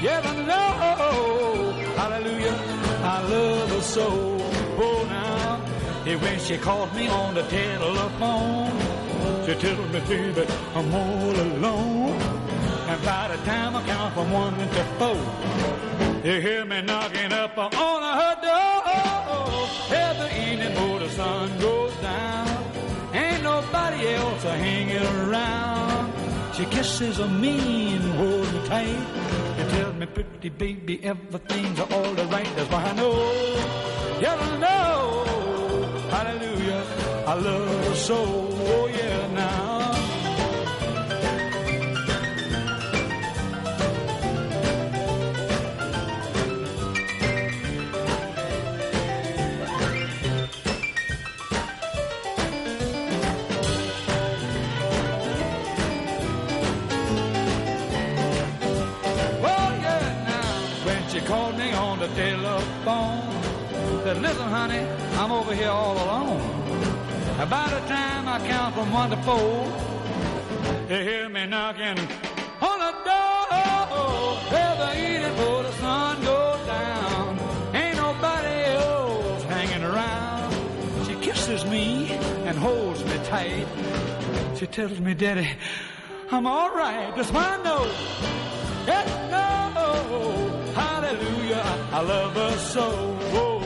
[0.00, 1.72] Yes, I know.
[1.96, 2.58] Hallelujah.
[3.02, 4.08] I love her so.
[4.08, 5.60] Oh, now.
[6.06, 8.72] Yeah, when she calls me on the telephone,
[9.44, 12.46] she tells me, baby, I'm all alone.
[12.88, 17.56] And by the time I count from one to four, you hear me knocking up
[17.56, 18.82] on her door.
[19.94, 22.48] Every evening before the sun goes down,
[23.12, 26.12] ain't nobody else hanging around.
[26.54, 29.06] She kisses me and holds me tight.
[29.58, 32.50] And tells me, pretty baby, everything's all right.
[32.56, 33.14] That's why I know,
[34.20, 35.24] yeah, I know.
[36.10, 36.82] Hallelujah,
[37.26, 38.16] I love her so.
[38.16, 39.95] Oh yeah, now.
[62.16, 63.20] Telephone,
[64.02, 64.82] said, "Listen, honey,
[65.20, 66.40] I'm over here all alone.
[67.56, 69.56] By the time I count from one to four,
[70.88, 71.98] you hear me knocking
[72.68, 73.24] on the door.
[74.66, 77.38] Ever eating for the sun goes down.
[77.74, 80.54] Ain't nobody else hanging around.
[81.06, 82.12] She kisses me
[82.48, 83.66] and holds me tight.
[84.58, 85.48] She tells me, Daddy,
[86.30, 87.14] I'm all right.
[87.14, 87.30] That's.
[90.74, 91.64] Hallelujah.
[91.92, 93.18] I love her so.
[93.32, 93.60] Oh,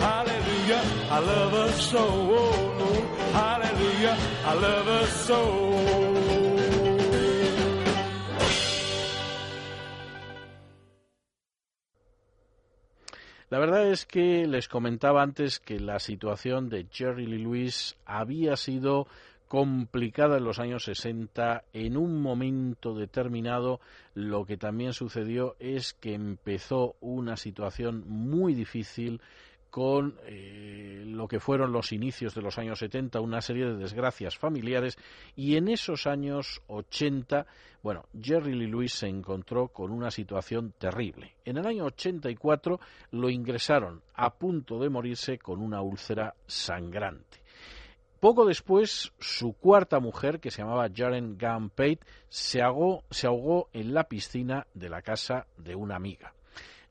[0.00, 0.82] hallelujah.
[1.10, 1.98] I love her so.
[2.00, 2.78] Oh.
[3.32, 4.16] Hallelujah.
[4.44, 6.38] I love her so.
[13.50, 18.56] La verdad es que les comentaba antes que la situación de Jerry Lee Lewis había
[18.56, 19.06] sido
[19.48, 21.64] complicada en los años 60.
[21.72, 23.80] En un momento determinado,
[24.14, 29.20] lo que también sucedió es que empezó una situación muy difícil
[29.70, 34.38] con eh, lo que fueron los inicios de los años 70, una serie de desgracias
[34.38, 34.96] familiares,
[35.36, 37.46] y en esos años 80,
[37.82, 41.34] bueno, Jerry Lee Lewis se encontró con una situación terrible.
[41.44, 42.80] En el año 84
[43.12, 47.47] lo ingresaron a punto de morirse con una úlcera sangrante.
[48.20, 53.68] Poco después, su cuarta mujer, que se llamaba Jaren Gunn Pate, se ahogó, se ahogó
[53.72, 56.34] en la piscina de la casa de una amiga.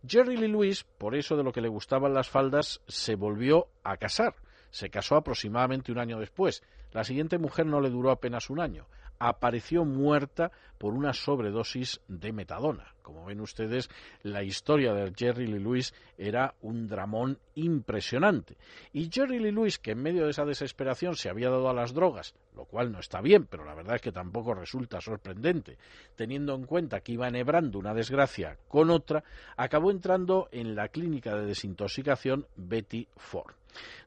[0.08, 3.98] Jerry Lee Lewis, por eso de lo que le gustaban las faldas, se volvió a
[3.98, 4.36] casar.
[4.70, 6.64] Se casó aproximadamente un año después.
[6.94, 8.88] La siguiente mujer no le duró apenas un año.
[9.20, 12.94] Apareció muerta por una sobredosis de metadona.
[13.02, 13.90] Como ven ustedes,
[14.22, 18.58] la historia de Jerry Lee Lewis era un dramón impresionante.
[18.92, 21.94] Y Jerry Lee Lewis, que en medio de esa desesperación se había dado a las
[21.94, 25.78] drogas, lo cual no está bien, pero la verdad es que tampoco resulta sorprendente,
[26.16, 29.24] teniendo en cuenta que iba enhebrando una desgracia con otra,
[29.56, 33.56] acabó entrando en la clínica de desintoxicación Betty Ford.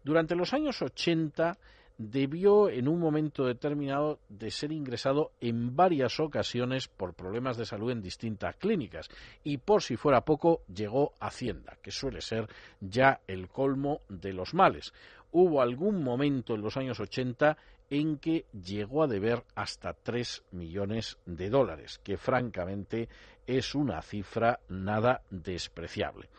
[0.05, 1.57] Durante los años 80,
[2.01, 7.91] debió en un momento determinado de ser ingresado en varias ocasiones por problemas de salud
[7.91, 9.11] en distintas clínicas
[9.45, 12.49] y por si fuera poco llegó Hacienda, que suele ser
[12.81, 14.95] ya el colmo de los males.
[15.31, 17.59] Hubo algún momento en los años 80
[17.91, 23.11] en que llegó a deber hasta 3 millones de dólares, que francamente
[23.47, 26.31] es una cifra nada despreciable.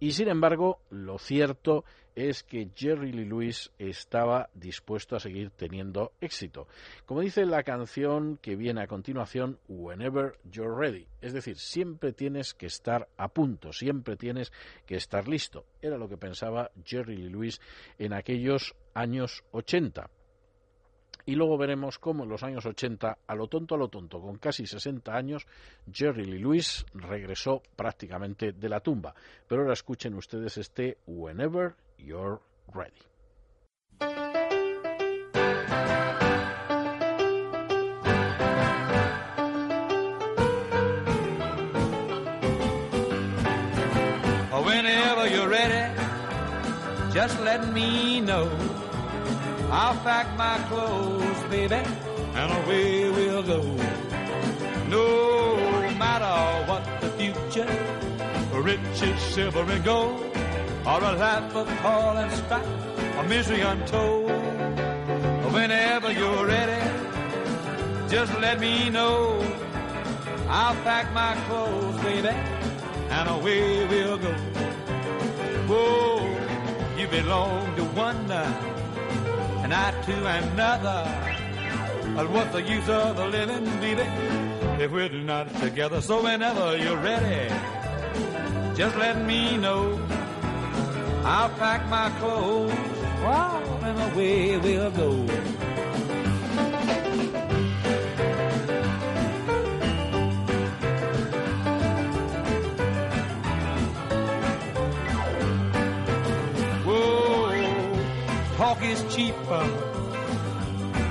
[0.00, 1.84] Y sin embargo, lo cierto
[2.14, 6.68] es que Jerry Lee Lewis estaba dispuesto a seguir teniendo éxito.
[7.06, 11.06] Como dice la canción que viene a continuación, Whenever You're Ready.
[11.20, 14.52] Es decir, siempre tienes que estar a punto, siempre tienes
[14.86, 15.64] que estar listo.
[15.82, 17.60] Era lo que pensaba Jerry Lee Lewis
[17.98, 20.08] en aquellos años 80.
[21.26, 24.36] Y luego veremos cómo en los años 80, a lo tonto a lo tonto, con
[24.38, 25.46] casi 60 años,
[25.90, 29.14] Jerry Lee Lewis regresó prácticamente de la tumba.
[29.48, 32.40] Pero ahora escuchen ustedes este Whenever You're
[32.72, 32.92] Ready.
[44.64, 45.92] Whenever you're ready,
[47.12, 48.48] just let me know.
[49.76, 51.82] I'll pack my clothes, baby,
[52.38, 53.60] and away we'll go.
[54.88, 55.56] No
[55.98, 57.66] matter what the future,
[58.52, 60.22] riches, silver, and gold,
[60.86, 64.30] or a life of toil and strife, or misery untold.
[65.52, 66.82] Whenever you're ready,
[68.08, 69.42] just let me know.
[70.48, 74.34] I'll pack my clothes, baby, and away we'll go.
[75.66, 78.74] Whoa, you belong to one now
[79.64, 81.00] and I to another.
[82.14, 84.06] But what's the use of the living, baby,
[84.82, 86.02] if we're not together?
[86.02, 87.48] So whenever you're ready,
[88.76, 89.98] just let me know.
[91.24, 92.72] I'll pack my clothes,
[93.24, 95.73] wow, and away we'll go.
[108.94, 109.66] Is cheaper.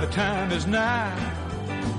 [0.00, 1.14] The time is nigh.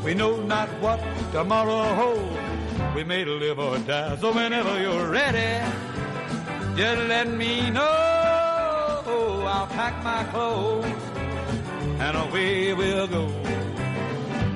[0.04, 1.00] We know not what
[1.32, 2.96] tomorrow holds.
[2.96, 4.16] We may live or die.
[4.18, 5.52] So whenever you're ready,
[6.76, 8.14] just let me know.
[9.56, 10.86] I'll pack my clothes
[12.06, 13.26] and away we'll go.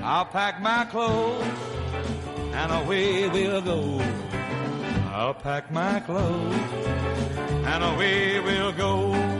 [0.03, 1.45] I'll pack my clothes
[2.59, 3.81] and away we'll go.
[5.13, 6.55] I'll pack my clothes
[7.71, 9.39] and away we'll go.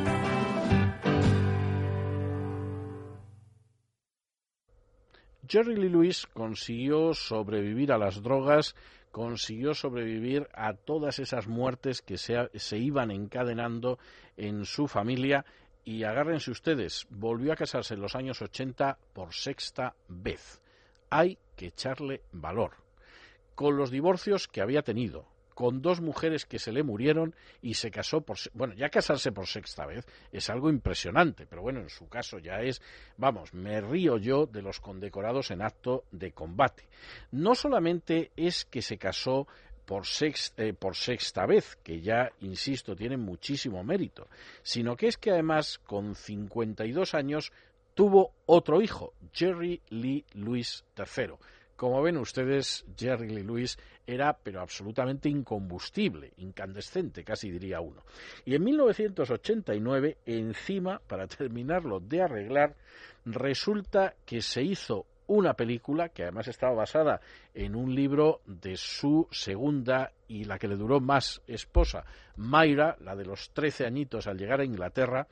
[5.50, 8.76] Jerry Lee Lewis consiguió sobrevivir a las drogas,
[9.12, 13.98] consiguió sobrevivir a todas esas muertes que se, se, iban encadenando
[14.38, 15.46] en su familia
[15.84, 20.62] y agárrense ustedes, volvió a casarse en los años 80 por sexta vez.
[21.10, 22.74] Hay que echarle valor.
[23.56, 25.26] Con los divorcios que había tenido,
[25.60, 29.46] con dos mujeres que se le murieron y se casó por bueno ya casarse por
[29.46, 32.82] sexta vez es algo impresionante pero bueno en su caso ya es
[33.18, 36.88] vamos me río yo de los condecorados en acto de combate
[37.32, 39.48] no solamente es que se casó
[39.86, 44.28] por, sex, eh, por sexta vez, que ya, insisto, tiene muchísimo mérito,
[44.62, 47.52] sino que es que además, con 52 años,
[47.96, 51.34] tuvo otro hijo, Jerry Lee Lewis III.
[51.80, 58.04] Como ven ustedes, Jerry Lee Lewis era pero absolutamente incombustible, incandescente, casi diría uno.
[58.44, 62.76] Y en 1989, encima, para terminarlo de arreglar,
[63.24, 67.22] resulta que se hizo una película que además estaba basada
[67.60, 72.06] en un libro de su segunda y la que le duró más esposa,
[72.38, 75.28] Mayra, la de los 13 añitos al llegar a Inglaterra,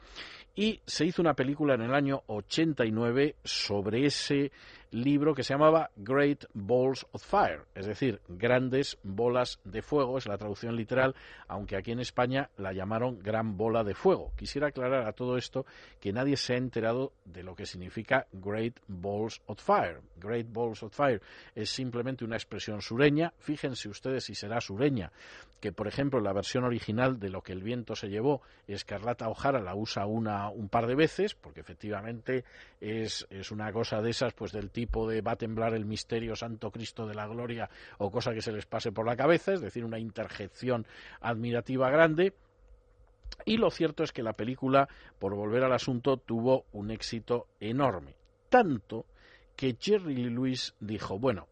[0.53, 4.51] y se hizo una película en el año 89 sobre ese
[4.91, 10.27] libro que se llamaba Great Balls of Fire, es decir, grandes bolas de fuego, es
[10.27, 11.15] la traducción literal,
[11.47, 14.31] aunque aquí en España la llamaron gran bola de fuego.
[14.35, 15.65] Quisiera aclarar a todo esto
[15.99, 20.01] que nadie se ha enterado de lo que significa Great Balls of Fire.
[20.15, 21.21] Great Balls of Fire
[21.53, 25.11] es simplemente una expresión sureña, fíjense ustedes si será sureña
[25.60, 29.60] que por ejemplo la versión original de Lo que el viento se llevó, Escarlata O'Hara
[29.60, 32.44] la usa una, un par de veces, porque efectivamente
[32.80, 36.35] es, es una cosa de esas, pues del tipo de va a temblar el misterio
[36.35, 39.61] Santo Cristo de la Gloria o cosa que se les pase por la cabeza, es
[39.61, 40.85] decir, una interjección
[41.22, 42.34] admirativa grande.
[43.45, 44.88] Y lo cierto es que la película,
[45.19, 48.15] por volver al asunto, tuvo un éxito enorme.
[48.49, 49.06] Tanto
[49.56, 51.48] que Jerry Lewis dijo, bueno,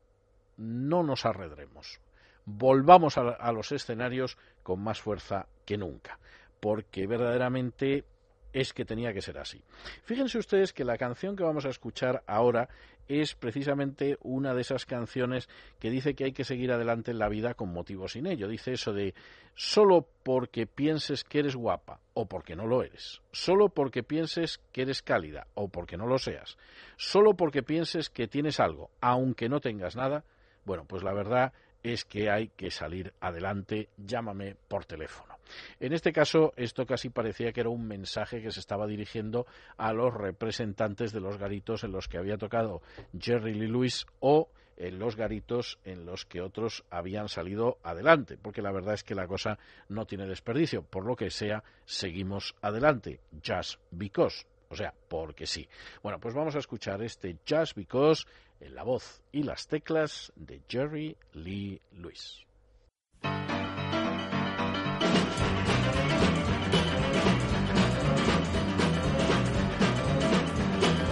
[0.57, 1.99] no nos arredremos,
[2.45, 6.19] volvamos a, los escenarios con más fuerza que nunca,
[6.59, 8.05] porque verdaderamente
[8.53, 9.61] es que tenía que ser así.
[10.03, 12.69] Fíjense ustedes que la canción que vamos a escuchar ahora
[13.07, 15.49] es precisamente una de esas canciones
[15.79, 18.47] que dice que hay que seguir adelante en la vida con motivo sin ello.
[18.47, 19.13] Dice eso de
[19.55, 24.83] solo porque pienses que eres guapa o porque no lo eres, solo porque pienses que
[24.83, 26.57] eres cálida o porque no lo seas,
[26.95, 30.23] solo porque pienses que tienes algo, aunque no tengas nada,
[30.65, 35.35] bueno, pues la verdad es que hay que salir adelante, llámame por teléfono.
[35.79, 39.45] En este caso, esto casi parecía que era un mensaje que se estaba dirigiendo
[39.77, 42.81] a los representantes de los garitos en los que había tocado
[43.19, 48.61] Jerry Lee Lewis o en los garitos en los que otros habían salido adelante, porque
[48.61, 50.83] la verdad es que la cosa no tiene desperdicio.
[50.83, 53.19] Por lo que sea, seguimos adelante.
[53.45, 54.45] Just because.
[54.69, 55.67] O sea, porque sí.
[56.01, 58.25] Bueno, pues vamos a escuchar este Just Because
[58.59, 62.45] en la voz y las teclas de Jerry Lee Lewis.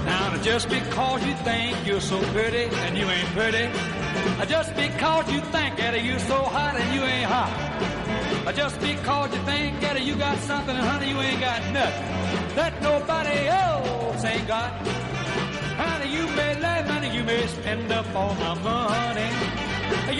[0.06, 3.70] Now, just because you think you're so pretty and you ain't pretty,
[4.48, 9.42] just because you think that you're so hot and you ain't hot, just because you
[9.44, 12.24] think that you got something and honey you ain't got nothing
[12.56, 15.13] that nobody else ain't got.
[15.78, 19.30] Honey, you may lend money, you may spend up all my money,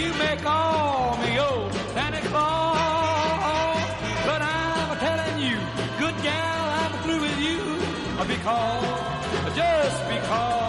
[0.02, 3.82] you may call me old Santa Claus,
[4.26, 5.56] but I'm telling you,
[5.98, 7.60] good gal, I'm through with you.
[8.26, 10.63] Because, just because,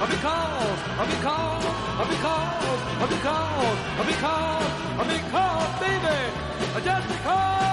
[0.00, 0.80] because,
[1.12, 1.64] because,
[2.10, 2.54] because,
[3.10, 7.64] because, because, because, baby, just because.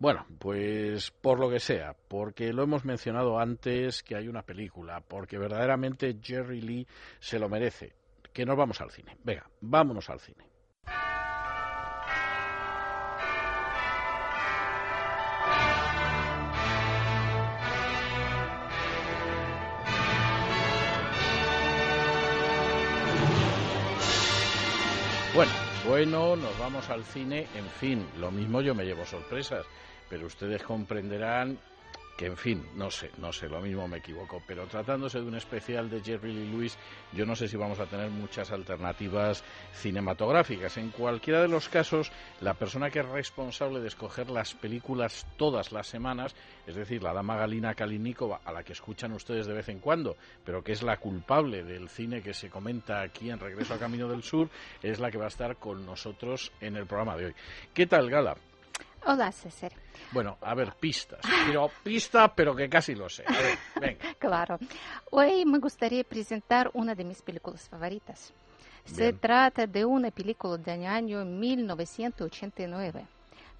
[0.00, 5.02] Bueno, pues por lo que sea, porque lo hemos mencionado antes que hay una película,
[5.02, 6.86] porque verdaderamente Jerry Lee
[7.18, 7.92] se lo merece.
[8.32, 9.18] Que nos vamos al cine.
[9.22, 10.46] Venga, vámonos al cine.
[25.32, 25.52] Bueno,
[25.86, 27.46] bueno, nos vamos al cine.
[27.54, 29.64] En fin, lo mismo yo me llevo sorpresas,
[30.08, 31.56] pero ustedes comprenderán
[32.20, 34.42] que, en fin, no sé, no sé, lo mismo me equivoco.
[34.46, 36.76] Pero tratándose de un especial de Jerry Lee Lewis,
[37.14, 39.42] yo no sé si vamos a tener muchas alternativas
[39.72, 40.76] cinematográficas.
[40.76, 45.72] En cualquiera de los casos, la persona que es responsable de escoger las películas todas
[45.72, 46.36] las semanas,
[46.66, 50.18] es decir, la dama Galina Kalinikova, a la que escuchan ustedes de vez en cuando,
[50.44, 54.08] pero que es la culpable del cine que se comenta aquí en Regreso a Camino
[54.08, 54.50] del Sur,
[54.82, 57.34] es la que va a estar con nosotros en el programa de hoy.
[57.72, 58.36] ¿Qué tal, Gala?
[59.06, 59.72] Hola, César.
[60.12, 61.20] Bueno, a ver, pistas.
[61.44, 63.24] Quiero pista, pero que casi lo sé.
[63.26, 64.14] A ver, venga.
[64.18, 64.58] Claro.
[65.10, 68.32] Hoy me gustaría presentar una de mis películas favoritas.
[68.84, 69.18] Se Bien.
[69.18, 73.06] trata de una película del año 1989.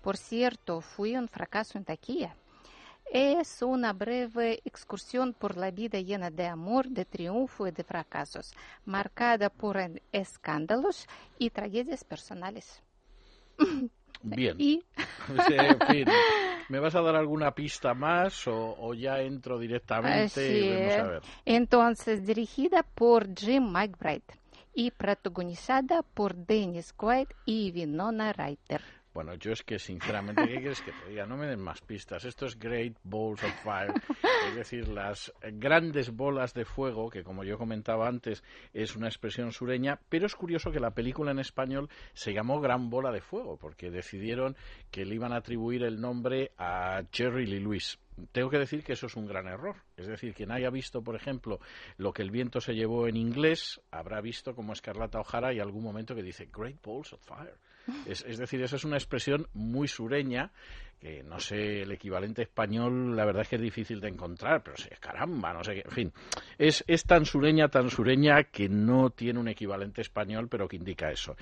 [0.03, 2.35] Por cierto, fue un fracaso en taquilla.
[3.13, 8.53] Es una breve excursión por la vida llena de amor, de triunfo y de fracasos,
[8.85, 9.79] marcada por
[10.13, 11.07] escándalos
[11.39, 12.83] y tragedias personales.
[14.23, 14.57] Bien.
[14.59, 14.83] Y
[15.47, 16.05] Sí, en fin.
[16.69, 20.93] ¿Me vas a dar alguna pista más o, o ya entro directamente Así y vamos
[20.93, 21.09] a es.
[21.09, 21.23] ver?
[21.45, 24.23] Entonces, dirigida por Jim McBride
[24.75, 28.83] y protagonizada por Dennis Quaid y Winona Ryder.
[29.13, 31.27] Bueno, yo es que sinceramente, ¿qué quieres que te diga?
[31.27, 32.25] No me den más pistas.
[32.25, 33.93] Esto es Great Balls of Fire,
[34.49, 39.51] es decir, las grandes bolas de fuego, que como yo comentaba antes es una expresión
[39.51, 43.57] sureña, pero es curioso que la película en español se llamó Gran Bola de Fuego,
[43.57, 44.57] porque decidieron
[44.93, 47.99] que le iban a atribuir el nombre a Jerry Lee Lewis.
[48.33, 49.77] Tengo que decir que eso es un gran error.
[49.97, 51.59] Es decir, quien haya visto, por ejemplo,
[51.97, 55.83] lo que el viento se llevó en inglés, habrá visto como Escarlata O'Hara y algún
[55.83, 57.57] momento que dice Great Balls of Fire.
[58.07, 60.53] Es, es decir, esa es una expresión muy sureña
[61.01, 64.77] que no sé, el equivalente español, la verdad es que es difícil de encontrar, pero
[64.77, 66.13] sí, caramba, no sé qué, en fin,
[66.59, 71.11] es, es tan sureña, tan sureña que no tiene un equivalente español, pero que indica
[71.11, 71.37] eso.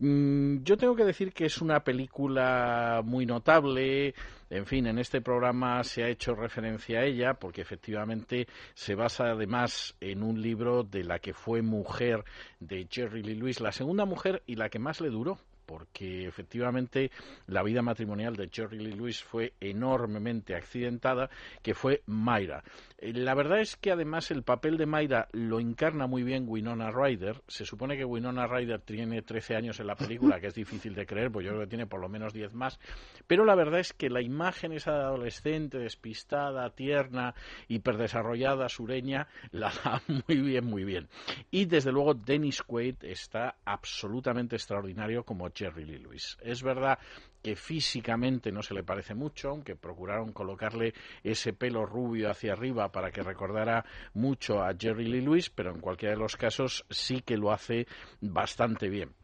[0.00, 4.16] Mm, yo tengo que decir que es una película muy notable,
[4.50, 9.30] en fin, en este programa se ha hecho referencia a ella porque efectivamente se basa
[9.30, 12.24] además en un libro de la que fue mujer
[12.58, 17.10] de Jerry Lee Lewis, la segunda mujer y la que más le duró porque efectivamente
[17.46, 21.30] la vida matrimonial de Jerry Lee Lewis fue enormemente accidentada,
[21.62, 22.62] que fue Mayra.
[22.98, 26.90] Eh, La verdad es que además el papel de Mayra lo encarna muy bien Winona
[26.90, 27.42] Ryder.
[27.48, 31.06] Se supone que Winona Ryder tiene 13 años en la película, que es difícil de
[31.06, 32.78] creer, pues yo creo que tiene por lo menos 10 más.
[33.26, 37.34] Pero la verdad es que la imagen esa de adolescente, despistada, tierna,
[37.68, 41.08] hiperdesarrollada, sureña, la da muy bien, muy bien.
[41.50, 46.36] Y desde luego Dennis Quaid está absolutamente extraordinario como Jerry Lee Lewis.
[46.40, 46.98] Es verdad
[47.42, 52.90] que físicamente no se le parece mucho, aunque procuraron colocarle ese pelo rubio hacia arriba
[52.90, 57.20] para que recordara mucho a Jerry Lee Lewis, pero en cualquiera de los casos sí
[57.20, 57.86] que lo hace
[58.20, 59.14] bastante bien.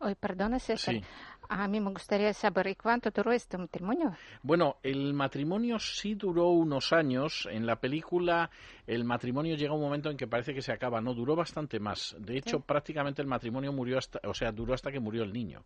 [0.00, 0.94] Oye, perdona, César.
[0.94, 1.02] Sí.
[1.48, 4.12] A mí me gustaría saber ¿y cuánto duró este matrimonio?
[4.42, 7.48] Bueno, el matrimonio sí duró unos años.
[7.50, 8.50] En la película
[8.86, 11.00] el matrimonio llega un momento en que parece que se acaba.
[11.00, 12.16] No, duró bastante más.
[12.18, 15.64] De hecho, prácticamente el matrimonio murió hasta, o sea, duró hasta que murió el niño.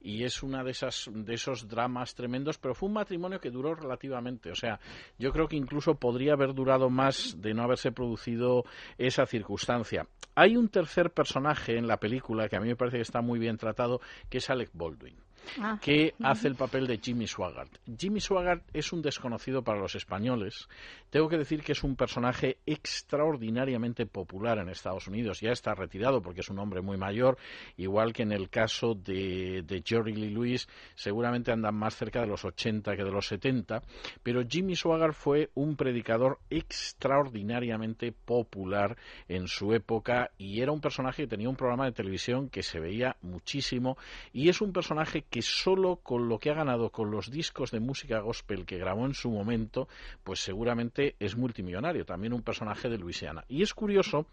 [0.00, 3.74] Y es una de esas, de esos dramas tremendos, pero fue un matrimonio que duró
[3.74, 4.50] relativamente.
[4.50, 4.78] O sea,
[5.18, 8.64] yo creo que incluso podría haber durado más de no haberse producido
[8.98, 10.06] esa circunstancia.
[10.34, 13.38] Hay un tercer personaje en la película que a mí me parece que está muy
[13.38, 15.19] bien tratado, que es Alec Baldwin
[15.58, 17.70] Ah, que hace el papel de Jimmy Swaggart.
[17.98, 20.68] Jimmy Swaggart es un desconocido para los españoles.
[21.10, 25.40] Tengo que decir que es un personaje extraordinariamente popular en Estados Unidos.
[25.40, 27.36] Ya está retirado porque es un hombre muy mayor,
[27.76, 32.26] igual que en el caso de, de Jerry Lee Lewis, seguramente andan más cerca de
[32.26, 33.82] los 80 que de los 70,
[34.22, 38.96] pero Jimmy Swaggart fue un predicador extraordinariamente popular
[39.28, 42.78] en su época y era un personaje que tenía un programa de televisión que se
[42.78, 43.96] veía muchísimo
[44.32, 47.80] y es un personaje que solo con lo que ha ganado con los discos de
[47.80, 49.88] música gospel que grabó en su momento,
[50.24, 53.44] pues seguramente es multimillonario, también un personaje de Luisiana.
[53.48, 54.26] Y es curioso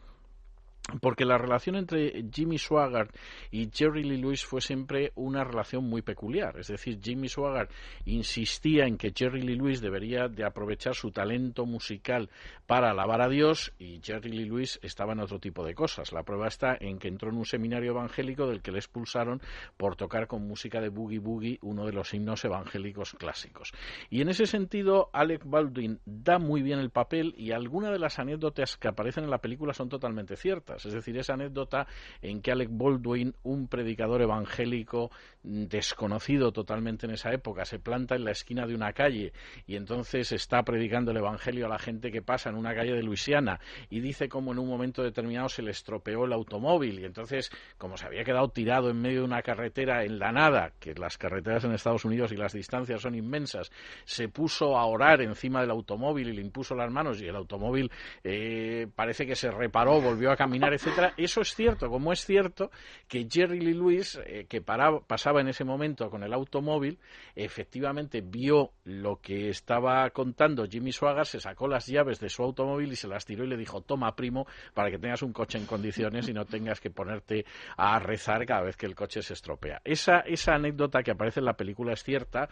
[1.02, 3.14] porque la relación entre Jimmy Swaggart
[3.52, 6.58] y Jerry Lee Lewis fue siempre una relación muy peculiar.
[6.58, 7.72] Es decir, Jimmy Swaggart
[8.06, 12.30] insistía en que Jerry Lee Lewis debería de aprovechar su talento musical
[12.66, 16.14] para alabar a Dios y Jerry Lee Lewis estaba en otro tipo de cosas.
[16.14, 19.42] La prueba está en que entró en un seminario evangélico del que le expulsaron
[19.76, 23.74] por tocar con música de Boogie Boogie, uno de los himnos evangélicos clásicos.
[24.10, 28.20] Y en ese sentido, Alec Baldwin da muy bien el papel y algunas de las
[28.20, 30.77] anécdotas que aparecen en la película son totalmente ciertas.
[30.86, 31.88] Es decir, esa anécdota
[32.22, 35.12] en que Alec Baldwin, un predicador evangélico
[35.44, 39.34] desconocido totalmente en esa época, se planta en la esquina de una calle
[39.66, 43.04] y entonces está predicando el evangelio a la gente que pasa en una calle de
[43.04, 43.60] Luisiana
[43.90, 47.98] y dice cómo en un momento determinado se le estropeó el automóvil y entonces, como
[47.98, 51.64] se había quedado tirado en medio de una carretera en la nada, que las carreteras
[51.64, 53.72] en Estados Unidos y las distancias son inmensas,
[54.06, 57.92] se puso a orar encima del automóvil y le impuso las manos y el automóvil
[58.24, 61.14] eh, parece que se reparó, volvió a caminar, etcétera.
[61.18, 62.72] Eso es cierto, como es cierto
[63.08, 67.00] que Jerry Lee Lewis, eh, que paraba- pasaba en ese momento con el automóvil,
[67.36, 72.92] efectivamente vio lo que estaba contando Jimmy Swaggart, se sacó las llaves de su automóvil
[72.92, 75.66] y se las tiró y le dijo, toma primo, para que tengas un coche en
[75.66, 77.46] condiciones y no tengas que ponerte
[77.78, 79.82] a rezar cada vez que el coche se estropea.
[79.84, 82.50] Esa, esa anécdota que aparece en la película es cierta,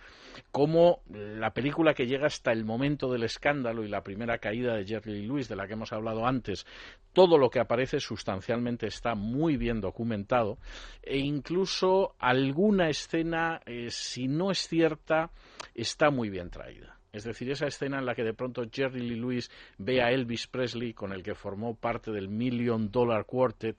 [0.51, 4.85] como la película que llega hasta el momento del escándalo y la primera caída de
[4.85, 6.65] Jerry Lee Lewis, de la que hemos hablado antes,
[7.13, 10.57] todo lo que aparece sustancialmente está muy bien documentado
[11.02, 15.32] e incluso alguna escena, eh, si no es cierta,
[15.73, 16.99] está muy bien traída.
[17.15, 20.48] Es decir, esa escena en la que de pronto Jerry Lee Lewis ve a Elvis
[20.48, 23.77] Presley, con el que formó parte del Million Dollar Quartet,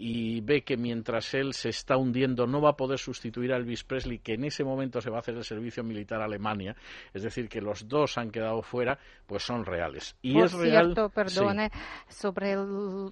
[0.00, 3.82] y ve que mientras él se está hundiendo no va a poder sustituir a Elvis
[3.82, 6.76] Presley, que en ese momento se va a hacer el servicio militar a Alemania,
[7.12, 8.96] es decir, que los dos han quedado fuera,
[9.26, 10.14] pues son reales.
[10.22, 10.84] Y Por es real.
[10.94, 11.14] cierto, Sí.
[11.16, 11.70] perdone,
[12.08, 12.60] sobre el,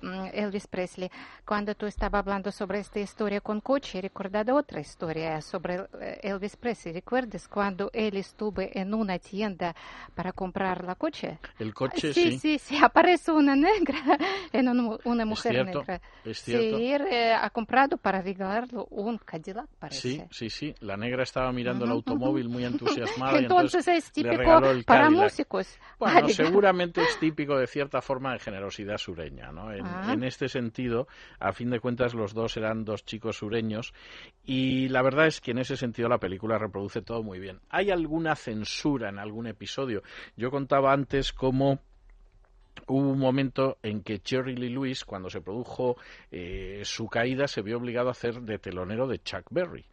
[0.01, 1.11] mm, Elvis Presley,
[1.45, 6.21] cuando tú estabas hablando sobre esta historia con coche, he recordado otra historia sobre eh,
[6.23, 6.95] Elvis Presley.
[6.95, 9.75] ¿Recuerdas cuando él estuvo en una tienda
[10.15, 11.39] para comprar la coche?
[11.59, 12.39] El coche, sí, sí.
[12.39, 13.99] sí, sí, aparece una negra,
[14.53, 16.01] en una, una mujer cierto, negra.
[16.25, 16.76] es cierto.
[16.76, 20.01] Sí, eh, ha comprado para regalarlo un Cadillac, parece.
[20.01, 20.75] Sí, sí, sí.
[20.81, 23.41] La negra estaba mirando el automóvil muy entusiasmada.
[23.41, 25.23] y Entonces es típico el para Cadillac.
[25.25, 25.79] músicos.
[25.99, 29.73] Bueno, Ah, seguramente es típico de cierta forma de generosidad sureña, ¿no?
[29.73, 30.13] En, Ah.
[30.13, 31.07] en este sentido,
[31.39, 33.93] a fin de cuentas, los dos eran dos chicos sureños
[34.45, 37.61] y la verdad es que en ese sentido la película reproduce todo muy bien.
[37.71, 40.03] Hay alguna censura en algún episodio.
[40.37, 41.81] Yo contaba antes cómo
[42.87, 45.97] hubo un momento en que Jerry Lee Lewis, cuando se produjo
[46.31, 49.85] eh, su caída, se vio obligado a hacer de telonero de Chuck Berry.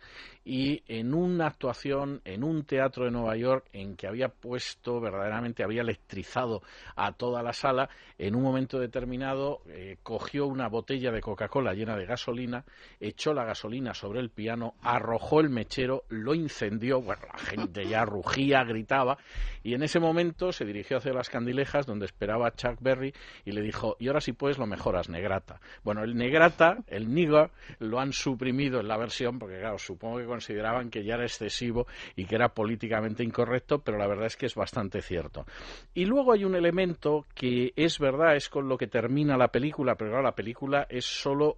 [0.46, 5.64] Y en una actuación en un teatro de Nueva York en que había puesto, verdaderamente
[5.64, 6.62] había electrizado
[6.96, 11.96] a toda la sala, en un momento determinado eh, cogió una botella de Coca-Cola llena
[11.96, 12.66] de gasolina,
[13.00, 18.04] echó la gasolina sobre el piano, arrojó el mechero, lo incendió, bueno, la gente ya
[18.06, 19.18] rugía, gritaba,
[19.64, 23.14] y en ese momento se dirigió hacia las candilejas donde esperaba Chuck Berry
[23.46, 25.60] y le dijo, y ahora si puedes lo mejoras, negrata.
[25.84, 30.26] Bueno, el negrata, el nigger, lo han suprimido en la versión, porque claro, supongo que
[30.34, 31.86] consideraban que ya era excesivo
[32.16, 35.46] y que era políticamente incorrecto, pero la verdad es que es bastante cierto.
[35.94, 39.94] Y luego hay un elemento que es verdad, es con lo que termina la película,
[39.94, 41.58] pero la película es solo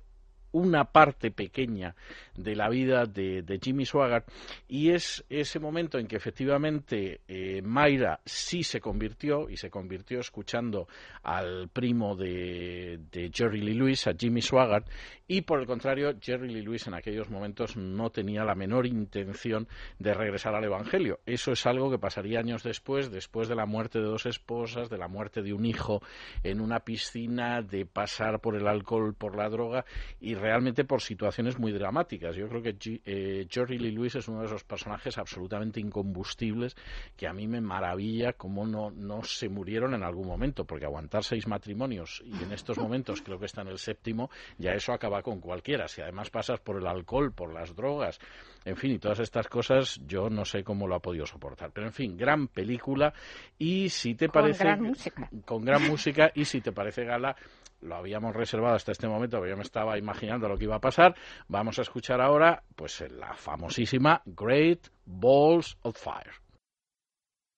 [0.56, 1.96] una parte pequeña
[2.38, 4.26] de la vida de, Jimmy Swaggart
[4.70, 10.22] y es ese momento en que efectivamente eh, Mayra sí se convirtió y se convirtió
[10.22, 10.88] escuchando
[11.24, 14.88] al primo de, de Jerry Lee Lewis, a Jimmy Swaggart,
[15.28, 19.68] y por el contrario Jerry Lee Lewis en aquellos momentos no tenía la menor intención
[20.00, 21.20] de regresar al Evangelio.
[21.26, 24.98] Eso es algo que pasaría años después, después de la muerte de dos esposas, de
[24.98, 26.02] la muerte de un hijo
[26.44, 29.86] en una piscina, de pasar por el alcohol, por la droga
[30.22, 32.36] y realmente por situaciones muy dramáticas.
[32.36, 36.76] Yo creo que G- eh, Jerry Lee Lewis es uno de esos personajes absolutamente incombustibles
[37.18, 41.24] que a mí me maravilla cómo no, no se murieron en algún momento, porque aguantar
[41.24, 45.24] seis matrimonios y en estos momentos creo que está en el séptimo, ya eso acaba
[45.24, 45.88] con cualquiera.
[45.88, 48.20] Si además pasas por el alcohol, por las drogas,
[48.66, 51.72] en fin, y todas estas cosas, yo no sé cómo lo ha podido soportar.
[51.72, 53.14] Pero en fin, gran película
[53.58, 54.64] y si te Con parece...
[54.64, 55.30] gran música.
[55.44, 57.36] Con gran música y si te parece, Gala,
[57.82, 60.82] lo habíamos reservado hasta este momento, porque yo me estaba imaginando lo que iba a
[60.82, 61.16] pasar.
[61.48, 66.34] Vamos a escuchar ahora, pues, la famosísima Great Balls of Fire.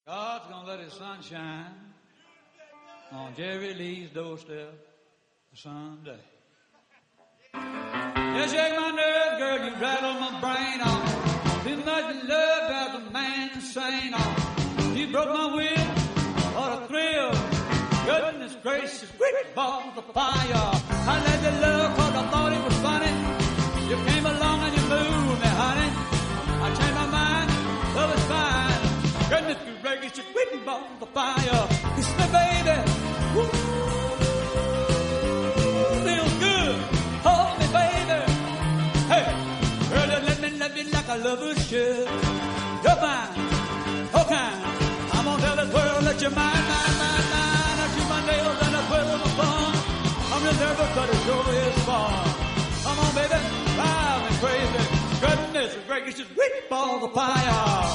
[0.06, 1.94] God's gonna let his sun shine
[3.11, 4.11] on Jerry Lee's
[5.53, 6.19] Sunday.
[18.08, 20.72] Goodness gracious, great balls of fire.
[21.14, 23.12] I let you love cause I thought it was funny.
[23.90, 25.92] You came along and you moved me, honey.
[26.64, 27.50] I changed my mind,
[27.98, 29.30] love is fine.
[29.30, 31.87] Goodness gracious, great balls of fire.
[50.98, 52.11] But it sure is fun.
[52.82, 53.40] Come on, baby,
[53.76, 54.84] drive me crazy.
[55.22, 57.87] Goodness gracious, great balls of fire.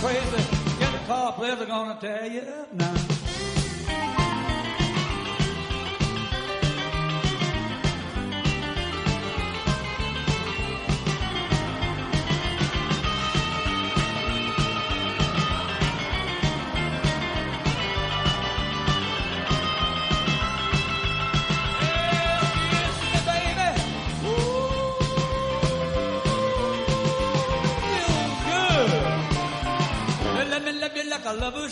[0.00, 0.78] Crazy.
[0.78, 2.42] Get the car players are gonna tell you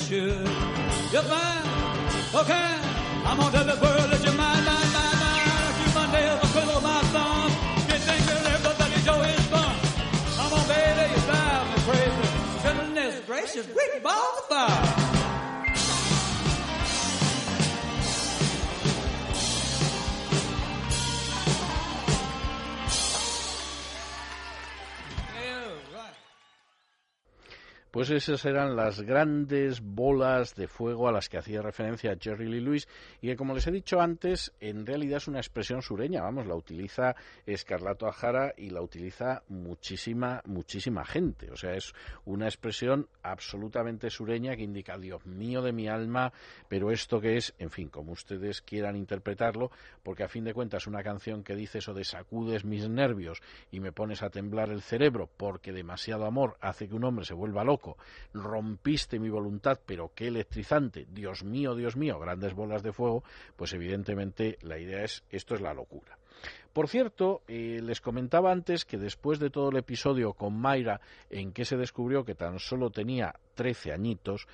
[0.05, 0.49] should.
[1.13, 1.23] You're
[2.35, 2.77] okay,
[3.25, 4.14] I'm gonna deliver.
[28.05, 32.61] Pues esas eran las grandes bolas de fuego a las que hacía referencia Jerry Lee
[32.61, 32.87] Lewis
[33.23, 36.21] y que, como les he dicho antes, en realidad es una expresión sureña.
[36.21, 37.17] Vamos, la utiliza
[37.47, 41.51] Escarlato Ajara y la utiliza muchísima, muchísima gente.
[41.51, 41.95] O sea, es
[42.27, 46.31] una expresión absolutamente sureña que indica, Dios mío de mi alma,
[46.69, 49.71] pero esto que es, en fin, como ustedes quieran interpretarlo,
[50.03, 53.41] porque a fin de cuentas una canción que dice eso de sacudes mis nervios
[53.71, 57.33] y me pones a temblar el cerebro porque demasiado amor hace que un hombre se
[57.33, 57.94] vuelva loco
[58.33, 63.25] rompiste mi voluntad, pero qué electrizante, Dios mío, Dios mío, grandes bolas de fuego,
[63.57, 66.19] pues evidentemente la idea es, esto es la locura.
[66.73, 71.01] Por cierto, eh, les comentaba antes que después de todo el episodio con Mayra,
[71.31, 74.49] en que se descubrió que tan solo tenía 13 añitos,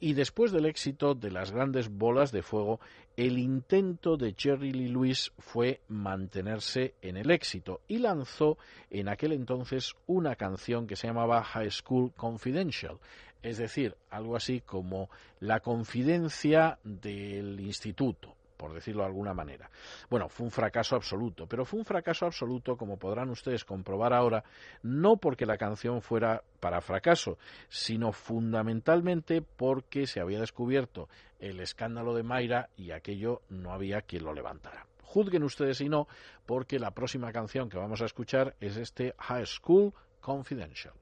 [0.00, 2.80] y después del éxito de las grandes bolas de fuego,
[3.16, 8.58] el intento de Jerry Lee Lewis fue mantenerse en el éxito y lanzó
[8.90, 12.98] en aquel entonces una canción que se llamaba High School Confidential,
[13.42, 15.10] es decir, algo así como
[15.40, 19.70] la confidencia del instituto por decirlo de alguna manera.
[20.10, 24.44] Bueno, fue un fracaso absoluto, pero fue un fracaso absoluto, como podrán ustedes comprobar ahora,
[24.82, 31.08] no porque la canción fuera para fracaso, sino fundamentalmente porque se había descubierto
[31.38, 34.86] el escándalo de Mayra y aquello no había quien lo levantara.
[35.04, 36.06] Juzguen ustedes si no,
[36.44, 40.92] porque la próxima canción que vamos a escuchar es este High School Confidential.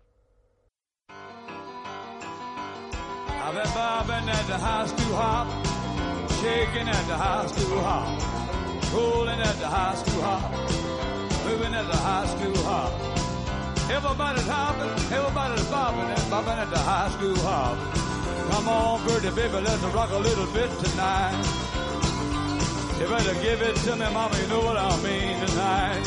[6.47, 8.07] Shaking at the high school hop,
[8.95, 10.43] rolling at the high school hop,
[11.45, 12.93] moving at the high school hop.
[13.91, 17.77] Everybody's hopping, everybody's bobbing and bobbing at the high school hop.
[18.51, 21.35] Come on, pretty baby, let's rock a little bit tonight.
[23.01, 26.05] You better give it to me, mama, you know what I mean tonight.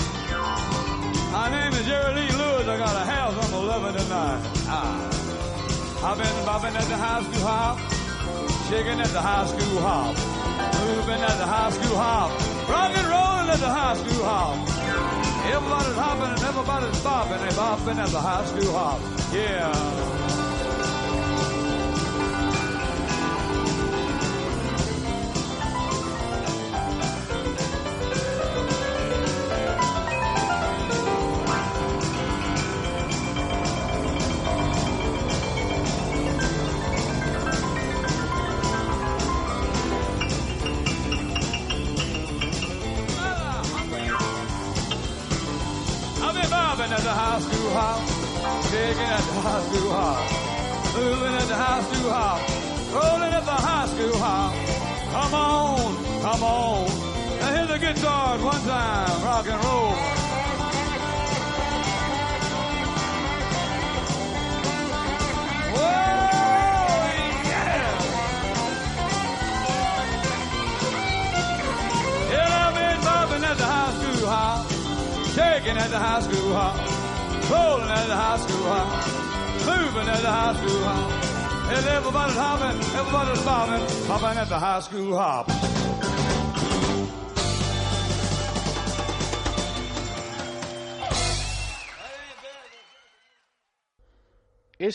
[1.36, 4.42] My name is Jerry Lee Lewis, I got a house I'm 11 tonight.
[4.72, 5.20] Ah.
[6.02, 7.99] I've been bobbing at the high school hop,
[8.70, 10.16] shaking at the high school hop,
[10.86, 12.30] moving at the high school hop,
[12.70, 14.58] rock and rolling at the high school hop.
[15.52, 19.02] Everybody's hopping and everybody's bobbing, they bopping at the high school hop.
[19.34, 20.19] Yeah.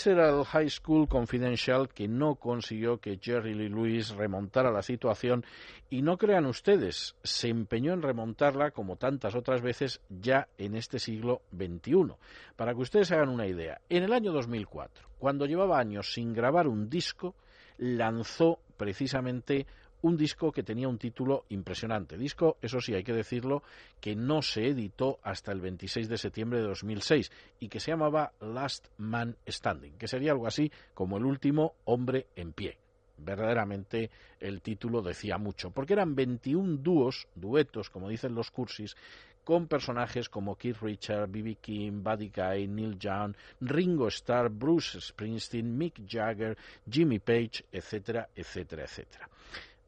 [0.06, 5.44] El High School Confidential que no consiguió que Jerry Lee Lewis remontara la situación
[5.88, 10.98] y no crean ustedes, se empeñó en remontarla como tantas otras veces ya en este
[10.98, 12.14] siglo XXI.
[12.56, 16.68] Para que ustedes hagan una idea, en el año 2004, cuando llevaba años sin grabar
[16.68, 17.34] un disco,
[17.78, 19.66] lanzó precisamente
[20.04, 22.18] un disco que tenía un título impresionante.
[22.18, 23.62] Disco, eso sí, hay que decirlo,
[24.02, 28.32] que no se editó hasta el 26 de septiembre de 2006 y que se llamaba
[28.40, 32.76] Last Man Standing, que sería algo así como el último hombre en pie.
[33.16, 34.10] Verdaderamente
[34.40, 38.96] el título decía mucho, porque eran 21 dúos, duetos, como dicen los cursis,
[39.42, 41.56] con personajes como Keith Richards, B.B.
[41.62, 46.58] King, Buddy Guy, Neil Young, Ringo Starr, Bruce Springsteen, Mick Jagger,
[46.90, 49.30] Jimmy Page, etcétera, etcétera, etcétera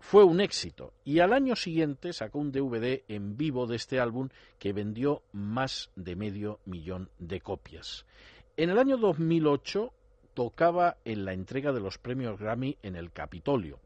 [0.09, 4.28] fue un éxito y al año siguiente sacó un DVD en vivo de este álbum
[4.61, 8.07] que vendió más de medio millón de copias.
[8.57, 9.93] En el año 2008
[10.33, 13.81] tocaba en la entrega de los premios Grammy en el Capitolio.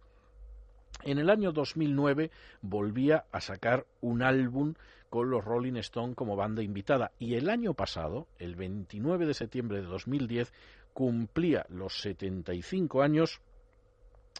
[1.04, 2.30] En el año 2009
[2.60, 4.74] volvía a sacar un álbum
[5.08, 9.80] con los Rolling Stone como banda invitada y el año pasado, el 29 de septiembre
[9.80, 10.52] de 2010,
[10.92, 13.40] cumplía los 75 años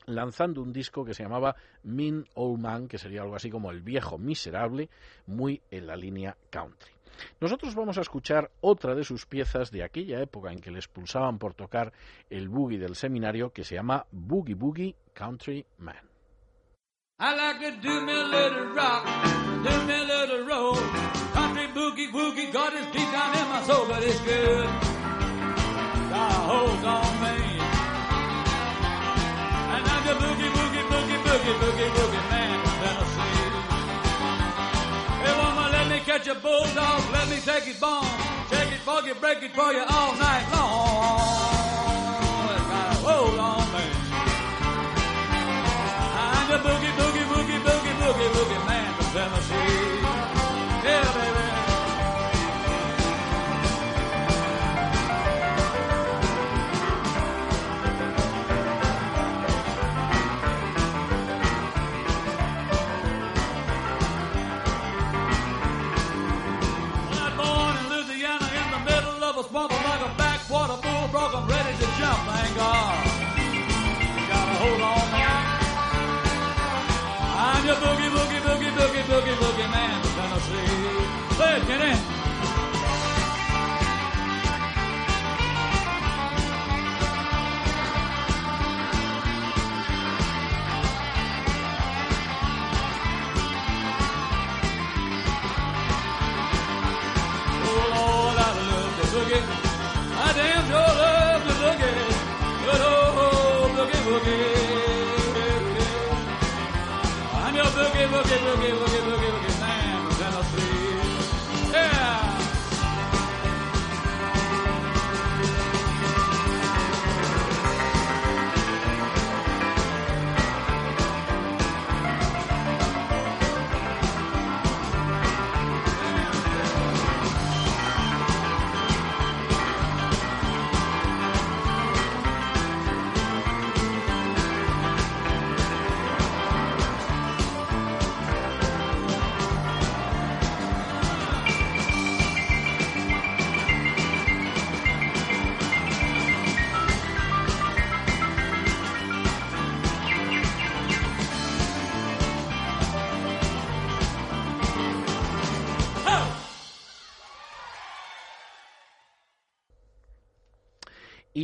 [0.07, 3.83] lanzando un disco que se llamaba Mean Old Man, que sería algo así como El
[3.83, 4.89] viejo miserable,
[5.27, 6.93] muy en la línea country.
[7.41, 11.39] Nosotros vamos a escuchar otra de sus piezas de aquella época en que le expulsaban
[11.39, 11.93] por tocar
[12.31, 16.09] el boogie del seminario, que se llama Boogie Boogie Country Man.
[17.19, 19.05] I like to do me little rock,
[19.63, 20.75] do me little roll.
[21.35, 24.91] Country boogie woogie got it deep down in my soul, but it's good.
[26.83, 27.50] On me.
[30.11, 33.47] The boogie boogie boogie boogie boogie boogie man from Tennessee.
[35.23, 38.03] Hey woman, let me catch a bulldog, let me take his bone,
[38.51, 41.21] take it, boogie, break it for you all night long.
[42.57, 43.85] It's got a hold on me.
[46.35, 49.70] I'm the boogie, boogie, boogie, boogie, boogie, boogie man from Tennessee.
[72.27, 73.05] Thank God.
[74.31, 75.23] Got a hold on me.
[77.49, 80.01] I'm your boogie, boogie, boogie, boogie, boogie, boogie man.
[104.11, 105.91] Boogie boogie.
[107.71, 109.50] Boogie, boogie, boogie, boogie, boogie,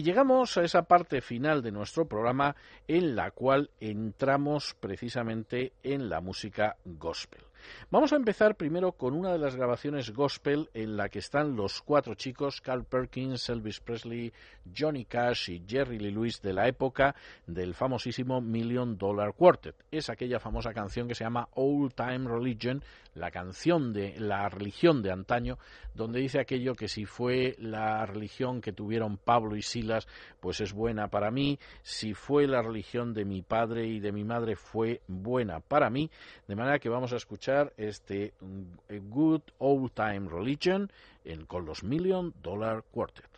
[0.06, 2.54] llegamos a esa parte final de nuestro programa
[2.86, 7.42] en la cual entramos precisamente en la música gospel.
[7.90, 11.82] Vamos a empezar primero con una de las grabaciones gospel en la que están los
[11.82, 14.32] cuatro chicos, Carl Perkins, Elvis Presley,
[14.76, 17.16] Johnny Cash y Jerry Lee Lewis de la época
[17.48, 19.74] del famosísimo Million Dollar Quartet.
[19.90, 22.80] Es aquella famosa canción que se llama Old Time Religion,
[23.16, 25.58] la canción de la religión de antaño,
[25.94, 30.06] donde dice aquello que si fue la religión que tuvieron Pablo y Silas,
[30.40, 34.24] pues es buena para mí, si fue la religión de mi padre y de mi
[34.24, 36.10] madre fue buena para mí,
[36.46, 40.90] de manera que vamos a escuchar este mm, Good Old Time Religion
[41.24, 43.30] en, con los Million Dollar Quartet.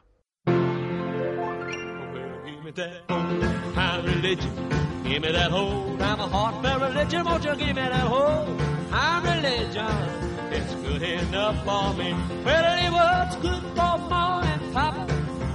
[8.91, 9.87] Time religion.
[10.51, 10.57] You?
[10.57, 12.13] It's good enough for me.
[12.45, 15.05] Well, it was good for mom and papa.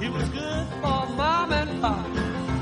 [0.01, 2.09] It was good for mom and papa.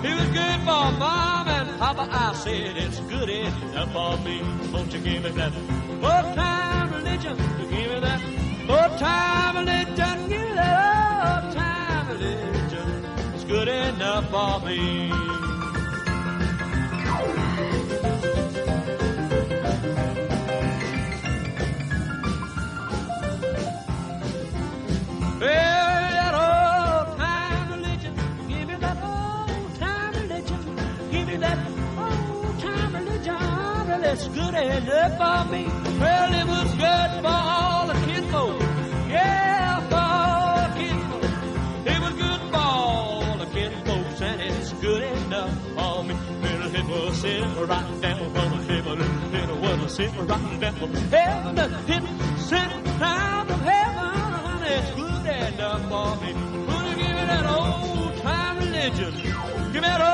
[0.03, 2.07] It was good for mom and papa.
[2.11, 4.41] I said it's good enough for me.
[4.71, 7.37] Won't you give me that old time religion?
[7.59, 8.21] Give me that
[8.69, 10.29] old time religion.
[10.29, 13.05] Give me that old time religion.
[13.35, 15.30] It's good enough for me.
[34.11, 35.63] It's good enough for me.
[35.97, 38.59] Well, it was good for all the kinfolk.
[39.07, 41.23] Yeah, for all the kinfolk.
[41.85, 46.13] It was good for all the kinfolks, and it's good enough for me.
[46.43, 50.93] Well, it was sitting right down from heaven, and it was sitting right down from
[50.93, 51.57] heaven.
[51.87, 52.03] It
[52.39, 56.33] sent down from heaven, it's good enough for me.
[56.67, 59.13] Will you give me that old time religion?
[59.71, 60.10] Give me that old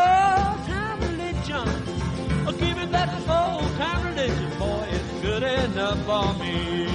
[5.95, 6.88] for me.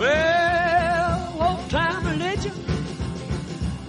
[0.00, 2.52] Well, old time religion,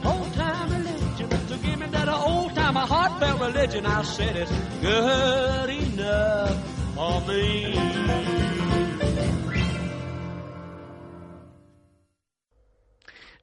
[0.04, 1.30] old time religion.
[1.64, 3.86] Give me that old time, heartfelt religion.
[3.88, 4.52] I said it's
[4.82, 8.25] good enough for me.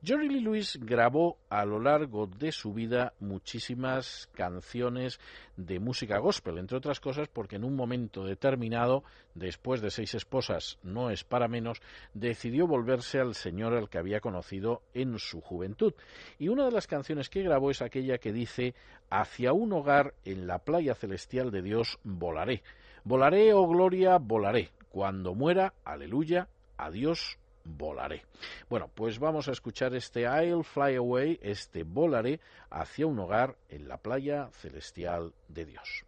[0.04, 5.20] Jerry Lee Lewis grabó a lo largo de su vida muchísimas canciones
[5.56, 9.04] de música gospel, entre otras cosas porque en un momento determinado,
[9.36, 11.80] después de seis esposas, no es para menos,
[12.14, 15.94] decidió volverse al Señor al que había conocido en su juventud.
[16.36, 18.74] Y una de las canciones que grabó es aquella que dice
[19.08, 22.64] Hacia un hogar en la playa celestial de Dios volaré.
[23.04, 24.70] Volaré, oh gloria, volaré.
[24.88, 28.24] Cuando muera, aleluya, adiós, volaré.
[28.68, 32.40] Bueno, pues vamos a escuchar este I'll Fly Away, este volaré
[32.70, 36.04] hacia un hogar en la playa celestial de Dios.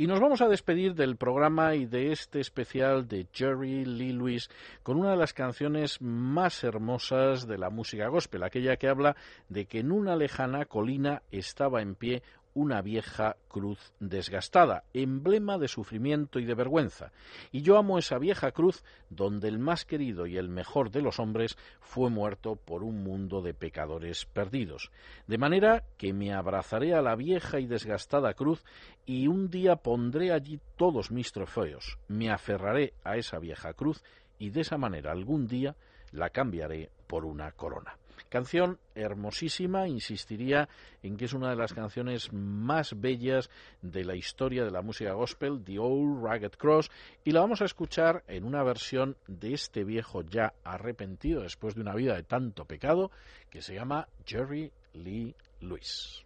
[0.00, 4.48] Y nos vamos a despedir del programa y de este especial de Jerry Lee Lewis
[4.82, 9.14] con una de las canciones más hermosas de la música gospel, aquella que habla
[9.50, 12.22] de que en una lejana colina estaba en pie
[12.54, 17.12] una vieja cruz desgastada, emblema de sufrimiento y de vergüenza.
[17.52, 21.18] Y yo amo esa vieja cruz donde el más querido y el mejor de los
[21.18, 24.90] hombres fue muerto por un mundo de pecadores perdidos.
[25.26, 28.64] De manera que me abrazaré a la vieja y desgastada cruz
[29.06, 34.02] y un día pondré allí todos mis trofeos, me aferraré a esa vieja cruz
[34.38, 35.76] y de esa manera algún día
[36.12, 37.99] la cambiaré por una corona.
[38.28, 40.68] Canción hermosísima, insistiría
[41.02, 43.50] en que es una de las canciones más bellas
[43.82, 46.90] de la historia de la música gospel, The Old Ragged Cross,
[47.24, 51.80] y la vamos a escuchar en una versión de este viejo ya arrepentido después de
[51.80, 53.10] una vida de tanto pecado,
[53.48, 56.24] que se llama Jerry Lee Lewis.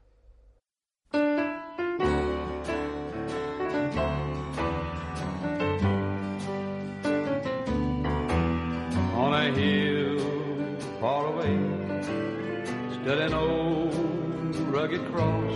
[14.96, 15.52] Rugged cross,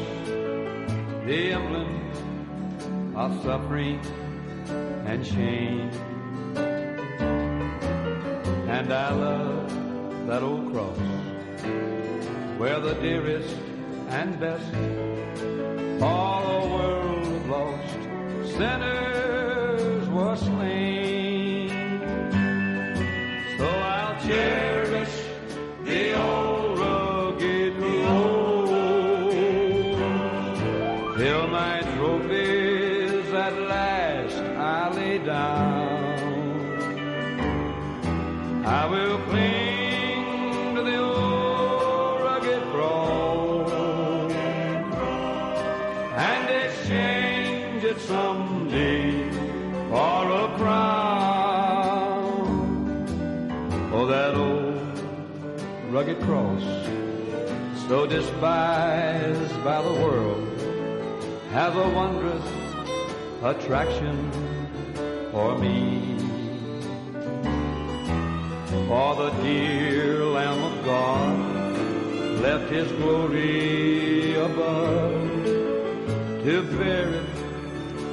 [1.26, 4.00] the emblem of suffering
[5.06, 5.90] and shame.
[8.68, 10.98] And I love that old cross
[12.58, 13.56] where the dearest
[14.08, 14.74] and best
[16.02, 19.17] all the world lost sinners
[57.88, 60.46] so despised by the world,
[61.52, 62.44] has a wondrous
[63.42, 64.30] attraction
[65.32, 66.14] for me.
[68.88, 75.44] For the dear Lamb of God left his glory above
[76.44, 77.26] to bear it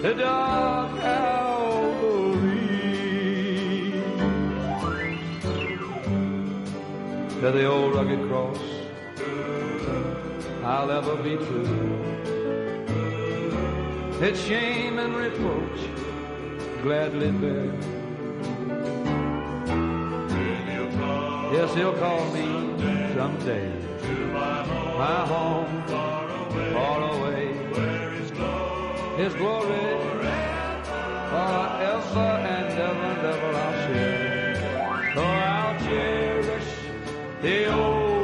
[0.03, 2.55] to dark Calvary.
[7.41, 8.54] To the old rugged cross,
[10.65, 12.01] I'll ever be true.
[14.19, 15.79] Its shame and reproach
[16.81, 17.71] gladly bear.
[21.53, 22.47] Yes, he'll call me
[23.13, 23.71] someday.
[24.01, 24.13] to
[24.97, 25.83] My home,
[26.73, 27.53] far away.
[29.17, 29.85] His glory,
[31.29, 35.13] forever and ever and ever I'll share.
[35.13, 36.69] So I'll cherish
[37.43, 38.14] the old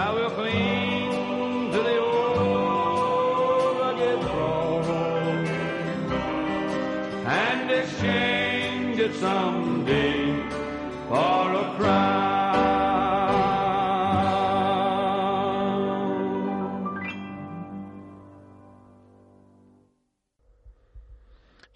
[0.04, 4.88] I will cling to the old rugged cross
[7.46, 10.20] and exchange it someday
[11.08, 12.19] for a crown.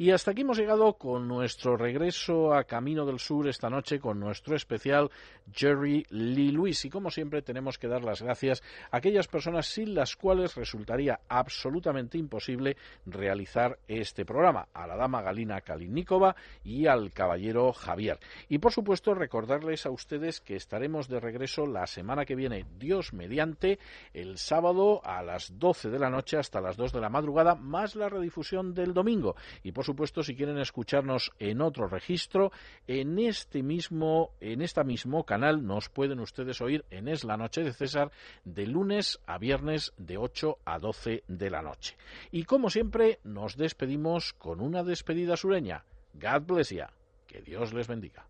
[0.03, 4.19] Y hasta aquí hemos llegado con nuestro regreso a Camino del Sur esta noche con
[4.19, 5.09] nuestro especial
[5.49, 6.83] Jerry Lee Lewis.
[6.83, 8.61] Y como siempre tenemos que dar las gracias
[8.91, 12.75] a aquellas personas sin las cuales resultaría absolutamente imposible
[13.05, 14.67] realizar este programa.
[14.73, 16.35] A la dama Galina Kalinikova
[16.65, 18.19] y al caballero Javier.
[18.49, 23.13] Y por supuesto recordarles a ustedes que estaremos de regreso la semana que viene, Dios
[23.13, 23.79] mediante,
[24.13, 27.95] el sábado a las 12 de la noche hasta las 2 de la madrugada, más
[27.95, 29.37] la redifusión del domingo.
[29.63, 29.92] Y por
[30.23, 32.51] si quieren escucharnos en otro registro,
[32.87, 37.63] en este mismo, en este mismo canal nos pueden ustedes oír en Es la Noche
[37.63, 38.11] de César
[38.43, 41.95] de lunes a viernes de 8 a 12 de la noche.
[42.31, 45.83] Y como siempre, nos despedimos con una despedida sureña.
[46.13, 46.91] God bless ya.
[47.27, 48.25] Que Dios les bendiga.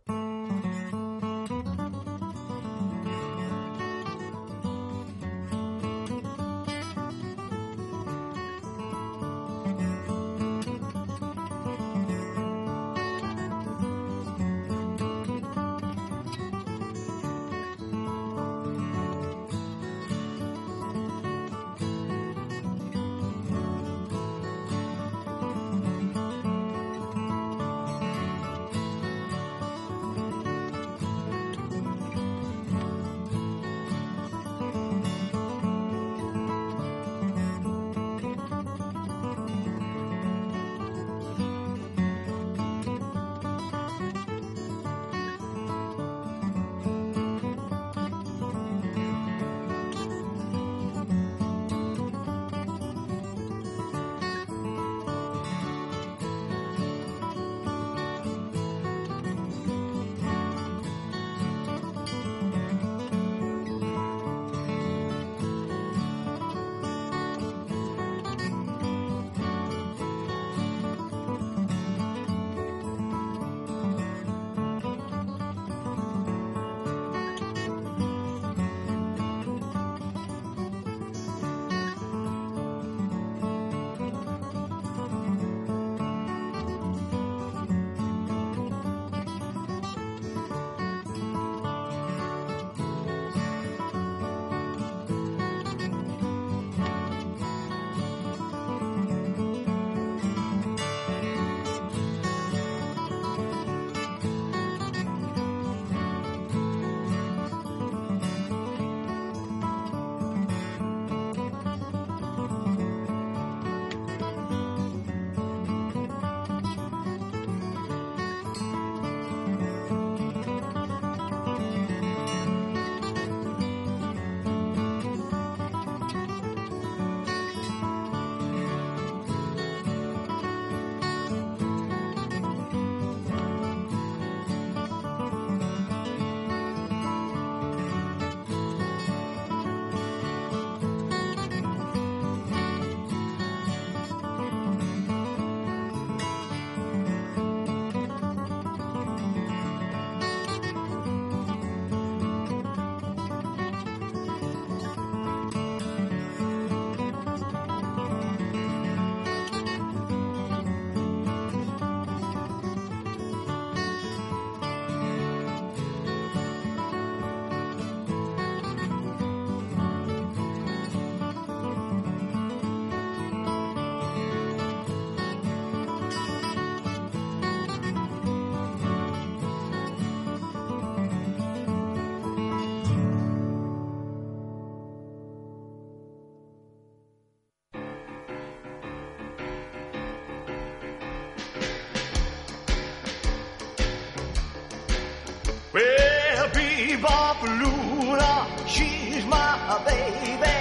[199.80, 200.56] baby.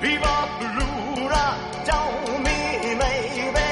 [0.00, 3.69] Viva Plura, tell me, baby.